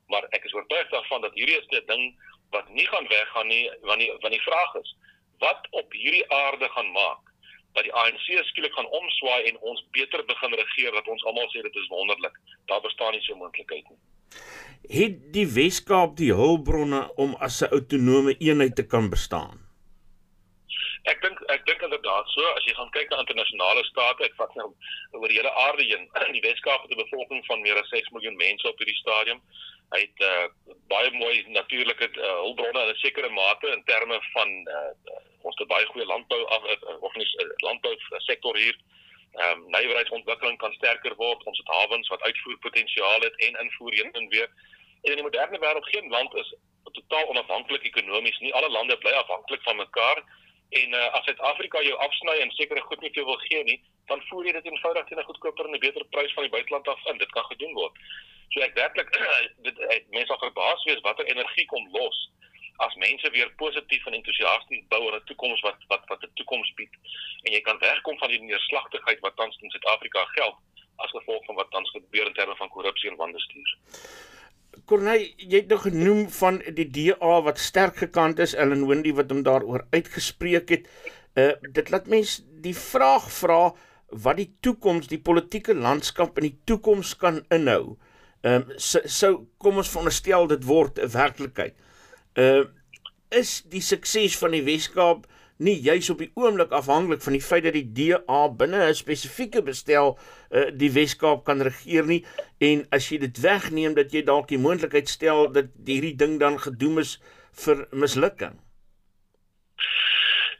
Maar 0.08 0.24
ek 0.32 0.48
is 0.48 0.56
oortuig 0.56 0.88
daarvan 0.88 1.28
dat 1.28 1.36
hierdie 1.36 1.60
is 1.60 1.68
'n 1.68 1.84
ding 1.86 2.16
wat 2.50 2.68
nie 2.68 2.86
gaan 2.86 3.08
weggaan 3.08 3.48
nie 3.48 3.70
want 3.82 4.00
die 4.00 4.10
want 4.24 4.32
die 4.32 4.46
vraag 4.48 4.74
is 4.80 4.96
wat 5.44 5.68
op 5.70 5.92
hierdie 5.92 6.26
aarde 6.30 6.68
gaan 6.76 6.90
maak 6.92 7.30
dat 7.72 7.86
die 7.88 7.94
ANC 7.96 8.26
skielik 8.50 8.74
gaan 8.76 8.88
omswaai 8.98 9.48
en 9.48 9.58
ons 9.60 9.84
beter 9.96 10.24
begin 10.28 10.54
regeer 10.60 10.92
dat 10.92 11.08
ons 11.08 11.24
almal 11.24 11.48
sê 11.52 11.62
dit 11.64 11.76
is 11.80 11.88
wonderlik. 11.88 12.36
Daar 12.68 12.82
bestaan 12.84 13.12
nie 13.16 13.22
so 13.24 13.34
'n 13.34 13.38
moontlikheid 13.38 13.88
nie. 13.88 14.00
Het 15.00 15.32
die 15.32 15.46
Wes-Kaap 15.46 16.16
die 16.16 16.32
hulpbronne 16.34 17.02
om 17.16 17.34
as 17.40 17.62
'n 17.62 17.72
autonome 17.72 18.36
eenheid 18.38 18.76
te 18.76 18.86
kan 18.86 19.10
bestaan? 19.10 19.61
Ek 21.10 21.18
dink 21.22 21.40
ek 21.50 21.64
dink 21.66 21.82
inderdaad 21.82 22.28
so 22.30 22.42
as 22.54 22.66
jy 22.68 22.74
gaan 22.78 22.90
kyk 22.94 23.10
na 23.10 23.18
internasionale 23.22 23.82
state, 23.88 24.22
ek 24.22 24.36
vat 24.38 24.52
nou 24.58 24.68
oor 25.18 25.28
die 25.32 25.38
hele 25.40 25.50
aarde 25.64 25.82
heen, 25.82 26.04
die 26.36 26.42
Wes-Kaap 26.44 26.84
het 26.84 26.94
'n 26.94 27.02
bevolking 27.02 27.42
van 27.46 27.62
meer 27.64 27.80
as 27.80 27.90
6 27.94 28.10
miljoen 28.14 28.36
mense 28.36 28.68
op 28.68 28.78
hierdie 28.78 29.00
stadium. 29.00 29.42
Hy 29.94 30.00
het 30.04 30.22
uh, 30.24 30.46
baie 30.92 31.10
mooi 31.16 31.44
natuurlike 31.48 32.08
uh, 32.14 32.36
hulpbronne 32.46 32.84
in 32.86 32.94
'n 32.94 33.02
sekere 33.02 33.30
mate 33.30 33.72
in 33.74 33.82
terme 33.84 34.20
van 34.32 34.48
uh, 34.76 35.18
ons 35.42 35.58
het 35.58 35.68
baie 35.68 35.86
goeie 35.86 36.06
landbou 36.06 36.44
af 36.54 36.62
of 37.00 37.14
nie 37.14 37.26
landbou 37.66 37.96
sektor 38.30 38.56
hier. 38.56 38.78
Ehm 39.32 39.58
um, 39.58 39.70
nywerheidsontwikkeling 39.74 40.58
kan 40.58 40.72
sterker 40.72 41.14
word. 41.16 41.42
Ons 41.44 41.58
het 41.58 41.68
hawens 41.68 42.08
wat 42.08 42.22
uitvoerpotensiaal 42.22 43.20
het 43.20 43.36
en 43.36 43.58
invoer 43.64 43.92
heen 43.92 44.12
en 44.12 44.28
weer. 44.28 44.50
En 45.02 45.10
in 45.10 45.18
die 45.18 45.28
moderne 45.28 45.58
wêreld 45.58 45.88
geen 45.88 46.08
land 46.08 46.34
is 46.34 46.54
totaal 46.92 47.28
onafhanklik 47.28 47.82
ekonomies 47.82 48.38
nie. 48.38 48.54
Alle 48.54 48.70
lande 48.70 48.98
bly 48.98 49.10
afhanklik 49.10 49.62
van 49.62 49.76
mekaar. 49.76 50.22
En 50.80 50.94
uh, 50.96 51.08
as 51.16 51.24
Suid-Afrika 51.24 51.82
jou 51.84 51.96
afsny 52.06 52.36
en 52.40 52.50
sekere 52.56 52.80
goed 52.80 53.00
nie 53.00 53.12
veel 53.12 53.28
wil 53.28 53.40
gee 53.46 53.64
nie, 53.64 53.78
dan 54.10 54.22
voer 54.28 54.46
jy 54.46 54.52
dit 54.56 54.68
eenvoudig 54.70 55.08
teen 55.08 55.18
'n 55.20 55.30
goedkoper 55.30 55.66
en 55.68 55.74
'n 55.76 55.84
beter 55.86 56.04
prys 56.16 56.32
van 56.32 56.46
die 56.48 56.54
buiteland 56.56 56.88
af 56.88 57.06
in. 57.12 57.18
Dit 57.18 57.32
kan 57.32 57.44
gedoen 57.44 57.74
word. 57.74 57.98
So 58.52 58.60
ek 58.60 58.74
werklik 58.74 59.10
dit 59.66 59.76
mense 60.10 60.26
sal 60.26 60.40
verbaas 60.44 60.84
wees 60.84 61.04
watter 61.08 61.26
energie 61.26 61.66
kom 61.66 61.88
los 61.92 62.28
as 62.76 62.94
mense 62.94 63.30
weer 63.30 63.50
positief 63.62 64.06
en 64.06 64.16
entoesiasties 64.18 64.84
bou 64.88 65.00
oor 65.04 65.16
'n 65.16 65.24
toekoms 65.30 65.60
wat 65.60 65.78
wat 65.92 66.02
wat 66.10 66.22
'n 66.24 66.34
toekoms 66.40 66.74
bied 66.74 66.94
en 67.44 67.52
jy 67.52 67.60
kan 67.60 67.78
wegkom 67.78 68.18
van 68.18 68.28
die 68.28 68.42
neerslagtigheid 68.42 69.20
wat 69.20 69.36
tans 69.36 69.58
in 69.60 69.70
Suid-Afrika 69.70 70.24
geld 70.24 70.56
as 70.96 71.10
gevolg 71.10 71.44
van 71.44 71.54
wat 71.54 71.70
tans 71.70 71.90
gebeur 71.90 72.26
in 72.26 72.38
terme 72.38 72.56
van 72.56 72.68
korrupsie 72.68 73.10
en 73.10 73.16
wanbestuur. 73.16 73.70
Corneille, 74.88 75.32
jy 75.36 75.62
het 75.62 75.72
nou 75.72 75.78
genoem 75.82 76.26
van 76.32 76.60
die 76.76 76.88
DA 76.90 77.32
wat 77.46 77.60
sterk 77.60 77.96
gekant 78.02 78.40
is, 78.42 78.54
Ellen 78.54 78.86
Wendy 78.88 79.12
wat 79.16 79.30
hom 79.30 79.42
daaroor 79.46 79.86
uitgespreek 79.92 80.72
het. 80.74 80.88
Uh 81.38 81.52
dit 81.76 81.90
laat 81.90 82.08
mense 82.12 82.42
die 82.64 82.74
vraag 82.76 83.28
vra 83.32 83.72
wat 84.24 84.36
die 84.36 84.50
toekoms, 84.60 85.08
die 85.08 85.20
politieke 85.20 85.74
landskap 85.74 86.36
in 86.40 86.50
die 86.50 86.58
toekoms 86.68 87.14
kan 87.16 87.40
inhou. 87.54 87.96
Ehm 88.42 88.68
um, 88.68 88.76
sou 88.76 89.02
so, 89.06 89.46
kom 89.58 89.80
ons 89.80 89.90
veronderstel 89.92 90.48
dit 90.50 90.64
word 90.66 90.98
'n 90.98 91.12
werklikheid. 91.16 91.74
Uh 92.36 92.64
is 93.32 93.62
die 93.72 93.80
sukses 93.80 94.36
van 94.36 94.52
die 94.52 94.64
Weskaap 94.64 95.26
nie 95.62 95.76
juis 95.80 96.10
op 96.10 96.18
die 96.22 96.30
oomblik 96.34 96.72
afhanklik 96.74 97.22
van 97.22 97.36
die 97.36 97.44
feit 97.44 97.66
dat 97.66 97.76
die 97.76 97.86
DA 97.98 98.40
binne 98.62 98.80
'n 98.88 98.94
spesifieke 98.98 99.62
bestel 99.62 100.18
uh 100.50 100.70
die 100.82 100.90
Weskaap 100.96 101.44
kan 101.44 101.62
regeer 101.68 102.04
nie 102.06 102.24
en 102.70 102.86
as 102.90 103.08
jy 103.10 103.18
dit 103.18 103.40
wegneem 103.46 103.94
dat 103.94 104.12
jy 104.12 104.22
dalk 104.22 104.48
die 104.48 104.58
moontlikheid 104.66 105.08
stel 105.08 105.52
dat 105.52 105.70
hierdie 105.86 106.16
ding 106.16 106.38
dan 106.40 106.58
gedoem 106.58 106.98
is 106.98 107.18
vir 107.64 107.86
mislukking. 107.92 108.58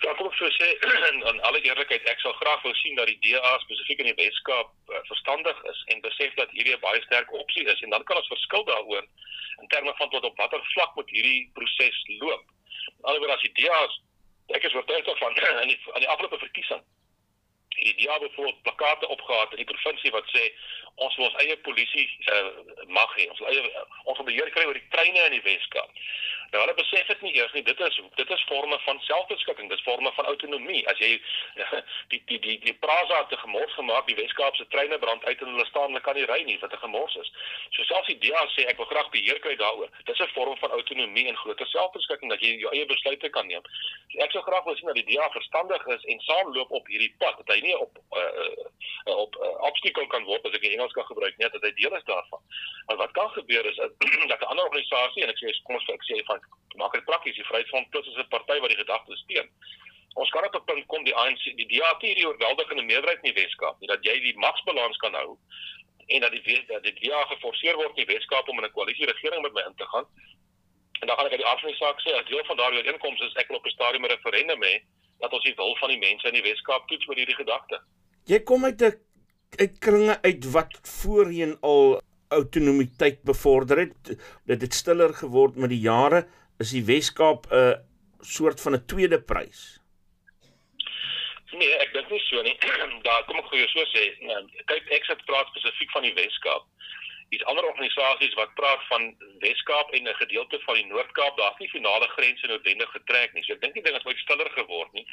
Ja, 0.03 0.15
kom 0.19 0.27
ek 0.27 0.39
sou 0.39 0.51
sê 0.51 0.69
in, 1.11 1.19
in 1.31 1.39
alle 1.49 1.61
eerlikheid 1.63 2.09
ek 2.11 2.23
sal 2.23 2.33
graag 2.39 2.63
wil 2.63 2.75
sien 2.75 2.97
dat 2.97 3.11
die 3.11 3.19
DA 3.27 3.53
spesifiek 3.65 4.01
in 4.03 4.11
die 4.11 4.21
Weskaap 4.23 4.71
uh, 4.91 5.03
verstandig 5.11 5.59
is 5.73 5.85
en 5.95 6.07
besef 6.07 6.35
dat 6.39 6.51
hierdie 6.57 6.75
'n 6.77 6.85
baie 6.87 7.03
sterk 7.09 7.33
opsie 7.43 7.67
is 7.75 7.83
en 7.83 7.91
dan 7.91 8.05
kan 8.05 8.17
ons 8.23 8.33
verskil 8.35 8.65
daaroor 8.71 9.05
in 9.63 9.69
terme 9.69 9.93
van 9.99 10.11
tot 10.11 10.25
op 10.25 10.39
watter 10.39 10.63
vlak 10.75 10.95
moet 10.95 11.11
hierdie 11.11 11.51
proses 11.55 11.99
loop. 12.23 12.45
Alhoewel 13.03 13.35
as 13.35 13.47
idees 13.51 14.01
ek 14.57 14.65
is 14.69 14.75
oortuig 14.75 15.19
van 15.19 15.37
in 15.65 15.73
die 15.73 15.79
aan 15.93 16.05
die 16.05 16.09
afgelope 16.09 16.39
verkiesing 16.39 16.83
het 17.75 17.97
die 17.97 18.07
DA 18.07 18.19
bijvoorbeeld 18.19 18.63
plakate 18.63 19.09
opgehad 19.09 19.51
in 19.51 19.63
die 19.63 19.71
provinsie 19.73 20.11
wat 20.11 20.29
sê 20.35 20.53
ons 20.95 21.17
wil 21.17 21.27
ons 21.27 21.41
eie 21.45 21.57
polisie 21.67 22.09
uh, 22.33 22.51
mag 22.87 23.17
hê, 23.17 23.29
ons 23.31 23.39
wil 23.39 23.49
eie 23.49 23.63
ons 24.05 24.17
wil 24.19 24.29
beheer 24.29 24.51
kry 24.51 24.65
oor 24.69 24.79
die 24.79 24.89
treine 24.95 25.25
in 25.29 25.39
die 25.39 25.47
Weskaap. 25.47 25.91
Nou 26.53 26.61
hulle 26.61 26.75
besef 26.77 27.07
dit 27.09 27.21
nie 27.25 27.31
eers 27.39 27.53
nie. 27.57 27.63
Dit 27.65 27.79
is 27.81 27.95
dit 28.19 28.31
is 28.35 28.43
forme 28.49 28.77
van 28.85 28.99
selfbeskikking, 29.07 29.71
dis 29.71 29.85
forme 29.87 30.11
van 30.13 30.27
autonomie. 30.29 30.83
As 30.91 30.99
jy 31.01 31.15
die 32.13 32.21
die 32.29 32.39
die 32.45 32.57
die 32.67 32.75
Praza 32.85 33.23
te 33.31 33.39
gemors 33.41 33.73
gemaak, 33.79 34.05
die 34.11 34.19
Weskaapse 34.19 34.67
treine 34.75 34.99
brand 35.01 35.25
uit 35.25 35.41
en 35.41 35.55
hulle 35.55 35.65
staan, 35.71 35.89
hulle 35.95 36.03
kan 36.05 36.19
nie 36.21 36.27
ry 36.29 36.43
nie, 36.45 36.59
wat 36.61 36.75
'n 36.77 36.83
gemors 36.83 37.17
is. 37.23 37.31
So 37.77 37.87
selfs 37.89 38.11
die 38.13 38.19
DA 38.27 38.43
sê 38.53 38.67
ek 38.69 38.77
wil 38.77 38.91
graag 38.91 39.09
beheer 39.17 39.41
kry 39.41 39.57
daaroor. 39.57 39.89
Dis 40.05 40.21
'n 40.21 40.29
vorm 40.35 40.59
van 40.61 40.77
autonomie 40.77 41.27
en 41.29 41.41
groter 41.41 41.67
selfbeskikking 41.73 42.31
dat 42.31 42.45
jy 42.45 42.53
jou 42.61 42.75
eie 42.77 42.85
besluite 42.87 43.31
kan 43.31 43.47
neem. 43.47 43.65
So 44.13 44.21
ek 44.21 44.37
sou 44.37 44.43
graag 44.43 44.65
wil 44.65 44.77
sien 44.77 44.93
dat 44.93 45.01
die 45.01 45.09
DA 45.09 45.31
verstandig 45.31 45.87
is 45.87 46.05
en 46.05 46.21
saamloop 46.21 46.71
op 46.71 46.87
hierdie 46.87 47.15
pad, 47.19 47.41
dat 47.41 47.57
hy 47.57 47.62
nie 47.63 47.77
op 47.79 47.99
uh, 48.19 49.17
op 49.17 49.37
uh, 49.37 49.51
obstacle 49.69 50.07
kan 50.07 50.25
word 50.25 50.47
as 50.47 50.57
ek 50.59 50.67
Engels 50.69 50.95
kan 50.97 51.07
gebruik 51.07 51.37
net 51.39 51.53
dat 51.53 51.63
hy 51.67 51.73
deel 51.79 51.97
is 51.97 52.09
daarvan. 52.11 52.43
Maar 52.87 52.97
wat 53.03 53.15
kan 53.19 53.31
gebeur 53.37 53.67
is 53.71 53.79
dat 54.33 54.41
'n 54.41 54.51
ander 54.51 54.65
organisasie 54.65 55.23
en 55.23 55.33
ek 55.35 55.41
sê 55.43 55.55
kom 55.63 55.79
ons 55.79 55.89
ek 55.95 56.05
sê 56.11 56.25
van 56.31 56.41
maak 56.83 56.93
dit 56.93 57.05
prakties 57.05 57.39
die 57.39 57.49
Vryheidsfront 57.51 57.91
plus 57.91 58.07
is 58.07 58.19
'n 58.19 58.29
party 58.35 58.59
wat 58.61 58.75
die 58.75 58.83
gedagte 58.83 59.17
steun. 59.25 59.49
Ons 60.15 60.31
kan 60.31 60.45
op 60.45 60.55
'n 60.55 60.65
punt 60.65 60.87
kom 60.87 61.05
die 61.05 61.15
ANC 61.15 61.45
die 61.57 61.69
DA 61.73 61.89
het 61.93 62.03
hierdie 62.03 62.27
oorweldigende 62.29 62.83
meerderheid 62.83 63.23
in 63.23 63.33
die 63.33 63.43
Weskaap, 63.43 63.77
dat 63.81 64.05
jy 64.05 64.21
die 64.21 64.37
magsbalans 64.39 64.97
kan 64.97 65.15
hou 65.15 65.39
en 66.07 66.21
dat 66.21 66.33
die 66.33 66.65
dat 66.67 66.83
die 66.83 66.97
DA 67.01 67.25
geforseer 67.25 67.77
word 67.77 67.97
in 67.97 68.05
die 68.05 68.15
Weskaap 68.15 68.49
om 68.49 68.59
in 68.59 68.65
'n 68.65 68.77
koalisie 68.77 69.07
regering 69.07 69.43
met 69.43 69.53
my 69.53 69.63
in 69.67 69.77
te 69.77 69.87
gaan. 69.87 70.07
En 71.01 71.07
dan 71.07 71.17
gaan 71.17 71.27
ek 71.27 71.33
uit 71.33 71.63
die 71.63 71.71
die 71.71 71.77
saak 71.77 72.01
sê, 72.01 72.11
as 72.15 72.29
deel 72.29 72.45
van 72.45 72.57
daardie 72.57 72.79
ooreenkomste 72.79 73.25
is 73.25 73.35
ek 73.35 73.49
wil 73.49 73.57
op 73.57 73.67
'n 73.67 73.71
stadium 73.71 74.05
'n 74.05 74.15
referendum 74.15 74.63
hê 74.63 74.75
dat 75.23 75.33
ons 75.33 75.47
die 75.47 75.57
wil 75.59 75.77
van 75.81 75.93
die 75.95 76.01
mense 76.03 76.29
in 76.29 76.39
die 76.39 76.45
Weskaap 76.45 76.89
toets 76.91 77.09
met 77.11 77.21
hierdie 77.23 77.39
gedagte. 77.39 77.81
Jy 78.31 78.41
kom 78.49 78.65
uit 78.65 78.83
'n 78.83 78.99
uit 79.61 79.79
kringe 79.79 80.17
uit 80.23 80.45
wat 80.53 80.79
voorheen 80.83 81.57
al 81.61 82.01
autonomiteit 82.33 83.23
bevorder 83.23 83.79
het. 83.79 84.17
Dit 84.49 84.63
het 84.63 84.75
stiller 84.75 85.15
geword 85.15 85.57
met 85.57 85.71
die 85.71 85.85
jare. 85.85 86.27
Is 86.59 86.73
die 86.73 86.85
Wes-Kaap 86.85 87.47
'n 87.51 87.55
uh, 87.55 87.77
soort 88.21 88.61
van 88.61 88.75
'n 88.75 88.87
tweede 88.87 89.21
prys? 89.21 89.81
Nee, 91.53 91.75
ek 91.85 91.93
dink 91.93 92.11
nie 92.11 92.21
so 92.21 92.43
nie. 92.43 92.57
Daar 93.09 93.25
kom 93.25 93.37
ek 93.37 93.51
gou 93.51 93.67
so 93.69 93.85
sê. 93.93 94.05
Nee, 94.21 94.63
kyk, 94.65 94.89
ek 94.91 95.05
sit 95.05 95.25
praat 95.25 95.47
spesifiek 95.53 95.91
van 95.91 96.03
die 96.03 96.15
Wes-Kaap. 96.15 96.65
Dis 97.33 97.45
ander 97.49 97.65
organisasies 97.65 98.35
wat 98.37 98.55
praat 98.59 98.83
van 98.91 99.07
Wes-Kaap 99.41 99.93
en 99.97 100.09
'n 100.09 100.21
gedeelte 100.21 100.61
van 100.67 100.75
die 100.75 100.87
Noord-Kaap. 100.87 101.37
Daar's 101.37 101.59
nie 101.59 101.69
finale 101.69 102.09
grense 102.09 102.47
noodwendig 102.47 102.91
getrek 102.91 103.33
nie. 103.33 103.45
So 103.45 103.55
ek 103.55 103.61
dink 103.61 103.75
die 103.75 103.83
ding 103.83 103.95
het 103.95 104.05
baie 104.05 104.19
stiller 104.19 104.51
geword 104.51 104.93
nie. 104.93 105.07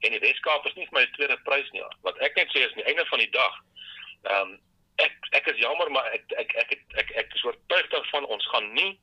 En 0.00 0.10
die 0.10 0.24
Wes-Kaap 0.26 0.66
is 0.66 0.74
nie 0.74 0.86
vir 0.90 0.98
my 0.98 1.04
'n 1.06 1.12
tweede 1.12 1.38
prys 1.46 1.70
nie. 1.70 1.82
Wat 2.02 2.18
ek 2.18 2.36
net 2.36 2.48
sê 2.50 2.66
is 2.66 2.72
aan 2.72 2.82
die 2.82 2.90
einde 2.90 3.06
van 3.06 3.18
die 3.18 3.30
dag, 3.30 3.54
ehm 4.22 4.40
um, 4.40 4.60
ek 4.96 5.12
ek 5.30 5.46
is 5.46 5.58
jammer 5.58 5.90
maar 5.90 6.06
ek 6.12 6.24
ek 6.36 6.54
ek 6.54 6.70
ek 6.72 6.82
ek, 7.02 7.10
ek 7.10 7.34
is 7.34 7.44
oortuig 7.44 7.88
daarvan 7.90 8.26
ons 8.26 8.46
gaan 8.46 8.72
nie 8.74 8.98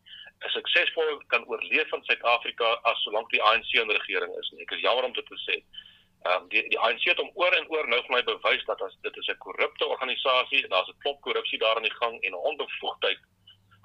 suksesvol 0.47 1.19
kan 1.27 1.45
oorleef 1.47 1.91
in 1.93 2.03
Suid-Afrika 2.07 2.79
as 2.83 3.01
solank 3.03 3.29
die 3.33 3.41
ANC 3.43 3.73
in 3.73 3.91
regering 3.91 4.31
is 4.39 4.51
nie. 4.53 4.63
Ek 4.63 4.75
is 4.77 4.83
jammer 4.85 5.07
om 5.09 5.13
dit 5.13 5.25
te 5.25 5.39
sê. 5.43 5.57
Ehm 6.27 6.41
um, 6.41 6.47
die 6.51 6.63
die 6.69 6.79
ANC 6.79 7.03
het 7.03 7.19
om 7.19 7.31
oor 7.33 7.53
en 7.55 7.69
oor 7.71 7.87
nou 7.87 8.01
vir 8.05 8.15
my 8.15 8.23
bewys 8.27 8.63
dat 8.67 8.81
as 8.81 8.95
dit 9.01 9.17
is 9.17 9.27
'n 9.27 9.37
korrupte 9.45 9.85
organisasie 9.87 10.63
en 10.63 10.69
daar's 10.69 10.89
'n 10.89 11.01
klop 11.03 11.21
korrupsie 11.21 11.59
daar 11.59 11.77
in 11.77 11.87
die 11.87 11.99
gang 12.01 12.21
en 12.21 12.31
'n 12.31 12.45
onbevoegdheid 12.49 13.19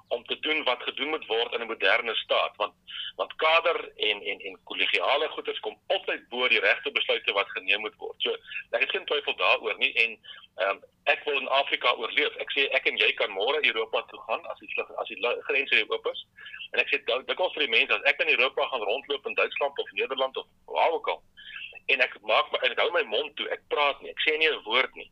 om 0.07 0.25
te 0.25 0.39
doen 0.39 0.63
wat 0.63 0.83
gedoen 0.83 1.09
moet 1.09 1.25
word 1.25 1.53
in 1.53 1.61
'n 1.61 1.67
moderne 1.67 2.15
staat 2.15 2.55
want 2.55 2.73
want 3.15 3.35
kader 3.35 3.91
en 3.95 4.21
en 4.21 4.39
en 4.39 4.59
kollegiale 4.63 5.27
goeders 5.27 5.59
kom 5.59 5.79
altyd 5.87 6.29
bo 6.29 6.47
die 6.47 6.59
regte 6.59 6.91
besluite 6.91 7.31
wat 7.33 7.49
geneem 7.49 7.79
moet 7.79 7.95
word. 7.97 8.21
So 8.21 8.31
ek 8.69 8.81
het 8.81 8.89
geen 8.89 9.05
twyfel 9.05 9.35
daaroor 9.35 9.77
nie 9.77 9.93
en 9.93 10.19
ehm 10.55 10.69
um, 10.69 10.83
ek 11.03 11.23
wil 11.23 11.39
in 11.39 11.47
Afrika 11.47 11.93
oorleef. 11.93 12.35
Ek 12.35 12.51
sê 12.51 12.67
ek 12.67 12.85
en 12.85 12.97
jy 12.97 13.13
kan 13.13 13.31
môre 13.31 13.65
Europa 13.65 14.01
toe 14.01 14.19
gaan 14.27 14.45
as 14.45 14.59
die 14.59 14.73
vlug 14.73 14.91
as 14.95 15.07
die 15.07 15.19
grense 15.47 15.75
weer 15.75 15.89
oop 15.89 16.05
is. 16.11 16.25
En 16.71 16.79
ek 16.79 16.89
sê 16.89 17.03
kos 17.35 17.53
vir 17.53 17.65
die 17.67 17.75
mense 17.77 17.93
as 17.93 18.11
ek 18.11 18.21
in 18.21 18.33
Europa 18.37 18.67
gaan 18.67 18.87
rondloop 18.91 19.25
in 19.25 19.33
Duitsland 19.33 19.79
of 19.79 19.91
Nederland 19.91 20.37
of 20.37 20.45
waar 20.65 20.91
ook 20.91 21.07
al 21.07 21.23
en 21.93 22.01
ek 22.01 22.17
maak 22.21 22.51
my 22.51 22.59
ek 22.67 22.79
hou 22.81 22.89
my 22.95 23.03
mond 23.09 23.35
toe. 23.37 23.47
Ek 23.53 23.63
praat 23.73 24.01
nie. 24.01 24.11
Ek 24.11 24.21
sê 24.25 24.37
nie 24.37 24.49
'n 24.49 24.63
woord 24.65 24.95
nie. 24.95 25.09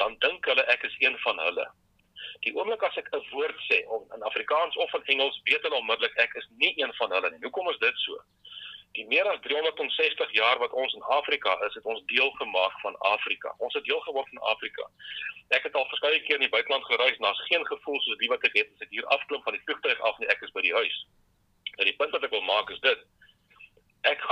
Dan 0.00 0.16
dink 0.20 0.44
hulle 0.44 0.64
ek 0.72 0.84
is 0.84 0.96
een 1.00 1.18
van 1.24 1.38
hulle. 1.38 1.66
Die 2.44 2.52
oomblik 2.54 2.82
as 2.82 2.96
ek 2.96 3.08
'n 3.12 3.24
woord 3.32 3.58
sê 3.68 3.78
of 3.88 4.02
in 4.14 4.22
Afrikaans 4.22 4.76
of 4.76 4.94
in 4.94 5.04
Engels, 5.14 5.40
weet 5.44 5.62
hulle 5.62 5.80
onmiddellik 5.80 6.16
ek 6.16 6.34
is 6.34 6.48
nie 6.58 6.74
een 6.76 6.92
van 6.94 7.10
hulle 7.12 7.30
nie. 7.30 7.42
Hoekom 7.42 7.70
is 7.70 7.78
dit 7.78 7.98
so? 8.04 8.20
Die 8.96 9.06
meer 9.06 9.28
as 9.28 9.40
360 9.44 10.32
jaar 10.32 10.58
wat 10.58 10.72
ons 10.72 10.94
in 10.94 11.02
Afrika 11.02 11.52
is, 11.66 11.74
het 11.74 11.84
ons 11.84 12.04
deel 12.12 12.30
gemaak 12.40 12.80
van 12.80 12.96
Afrika. 12.98 13.54
Ons 13.58 13.74
het 13.74 13.84
deel 13.84 14.00
geword 14.00 14.28
van 14.28 14.42
Afrika. 14.52 14.88
Ek 15.48 15.68
het 15.68 15.74
al 15.74 15.88
verskeie 15.90 16.22
keer 16.24 16.40
in 16.40 16.46
die 16.46 16.54
buiteland 16.54 16.84
gereis, 16.84 17.18
daar's 17.18 17.44
geen 17.48 17.66
gevoel 17.66 18.00
soos 18.00 18.18
die 18.22 18.32
wat 18.32 18.44
ek 18.48 18.56
het 18.56 18.72
as 18.72 18.86
ek 18.86 18.94
hier 18.96 19.06
afklim 19.16 19.42
van 19.42 19.52
die 19.52 19.62
vliegtuig 19.64 20.00
af 20.00 20.18
nie, 20.18 20.28
ek 20.32 20.42
is 20.42 20.54
by 20.56 20.64
die 20.64 20.74
huis. 20.74 20.96
En 21.76 21.84
die 21.84 21.96
punt 22.00 22.16
wat 22.16 22.24
ek 22.24 22.32
wil 22.32 22.46
maak 22.48 22.72
is 22.72 22.80
dit. 22.80 23.04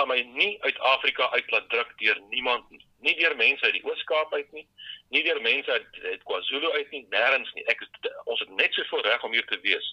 Gaan 0.05 0.17
my 0.17 0.23
nie 0.37 0.63
uit 0.63 0.79
Afrika 0.79 1.31
uit 1.31 1.51
laat 1.51 1.69
druk 1.69 1.93
deur 1.97 2.19
niemand 2.29 2.71
nie 2.71 2.87
nie 3.01 3.15
deur 3.17 3.37
mense 3.37 3.65
uit 3.65 3.73
die 3.73 3.85
Oos-Kaap 3.85 4.33
uit 4.33 4.51
nie, 4.53 4.67
nie 5.09 5.23
deur 5.25 5.41
mense 5.41 5.71
uit, 5.71 6.01
uit 6.03 6.27
KwaZulu 6.29 6.73
uit 6.73 6.91
nie, 6.93 7.01
nêrens 7.15 7.53
nie. 7.57 7.65
Ek 7.73 7.81
ons 8.25 8.43
het 8.45 8.53
net 8.59 8.77
soveel 8.77 9.01
reg 9.07 9.25
om 9.25 9.33
hier 9.33 9.47
te 9.49 9.57
wees. 9.65 9.89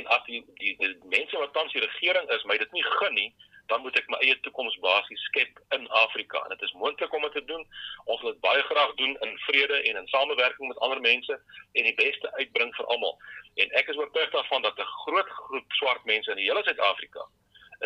En 0.00 0.08
as 0.16 0.24
die 0.30 0.40
die, 0.62 0.72
die, 0.80 0.88
die 0.94 1.12
mense 1.12 1.42
wat 1.42 1.52
tans 1.52 1.76
die 1.76 1.84
regering 1.84 2.32
is, 2.38 2.48
my 2.48 2.56
dit 2.64 2.72
nie 2.72 2.86
gun 2.86 3.14
nie, 3.20 3.28
dan 3.68 3.84
moet 3.84 4.00
ek 4.00 4.08
my 4.08 4.22
eie 4.24 4.40
toekoms 4.48 4.80
basies 4.86 5.28
skep 5.28 5.60
in 5.76 5.84
Afrika. 6.06 6.40
En 6.40 6.56
dit 6.56 6.64
is 6.64 6.74
moontlik 6.80 7.20
om 7.20 7.28
dit 7.28 7.36
te 7.36 7.44
doen. 7.52 7.68
Ons 8.08 8.24
wil 8.24 8.32
dit 8.32 8.42
baie 8.48 8.64
graag 8.72 8.96
doen 9.04 9.16
in 9.28 9.38
vrede 9.44 9.84
en 9.92 10.00
in 10.00 10.12
samewerking 10.16 10.72
met 10.72 10.84
ander 10.88 11.04
mense 11.04 11.36
en 11.36 11.92
die 11.92 11.96
beste 12.00 12.32
uitbring 12.40 12.72
vir 12.80 12.92
almal. 12.96 13.16
En 13.60 13.80
ek 13.84 13.92
is 13.92 14.00
oortuig 14.00 14.32
daarvan 14.32 14.68
dat 14.72 14.80
'n 14.80 14.92
groot 15.04 15.38
groep 15.44 15.80
swart 15.84 16.04
mense 16.08 16.32
in 16.32 16.40
die 16.40 16.48
hele 16.48 16.64
Suid-Afrika 16.64 17.28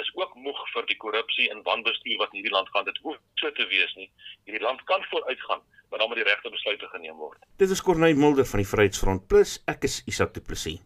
is 0.03 0.11
ook 0.15 0.35
moeg 0.35 0.61
vir 0.75 0.87
die 0.91 0.97
korrupsie 1.05 1.49
en 1.53 1.63
wanbestuur 1.67 2.19
wat 2.23 2.33
in 2.33 2.41
hierdie 2.41 2.55
land 2.55 2.71
gaan. 2.75 2.87
Dit 2.89 2.99
hoef 3.03 3.19
so 3.43 3.53
te 3.59 3.67
wees 3.73 3.95
nie. 4.01 4.11
Hierdie 4.45 4.65
land 4.65 4.85
kan 4.91 5.05
vooruitgaan, 5.11 5.63
maar 5.91 5.99
dan 5.99 6.09
moet 6.09 6.23
die 6.23 6.29
regte 6.29 6.51
besluite 6.51 6.91
geneem 6.95 7.17
word. 7.17 7.39
Dit 7.57 7.71
is 7.75 7.83
Corneil 7.83 8.17
Mulder 8.17 8.47
van 8.47 8.63
die 8.65 8.69
Vryheidsfront 8.69 9.27
Plus. 9.29 9.59
Ek 9.67 9.89
is 9.89 10.03
Isak 10.07 10.35
Du 10.35 10.45
Plessis. 10.45 10.81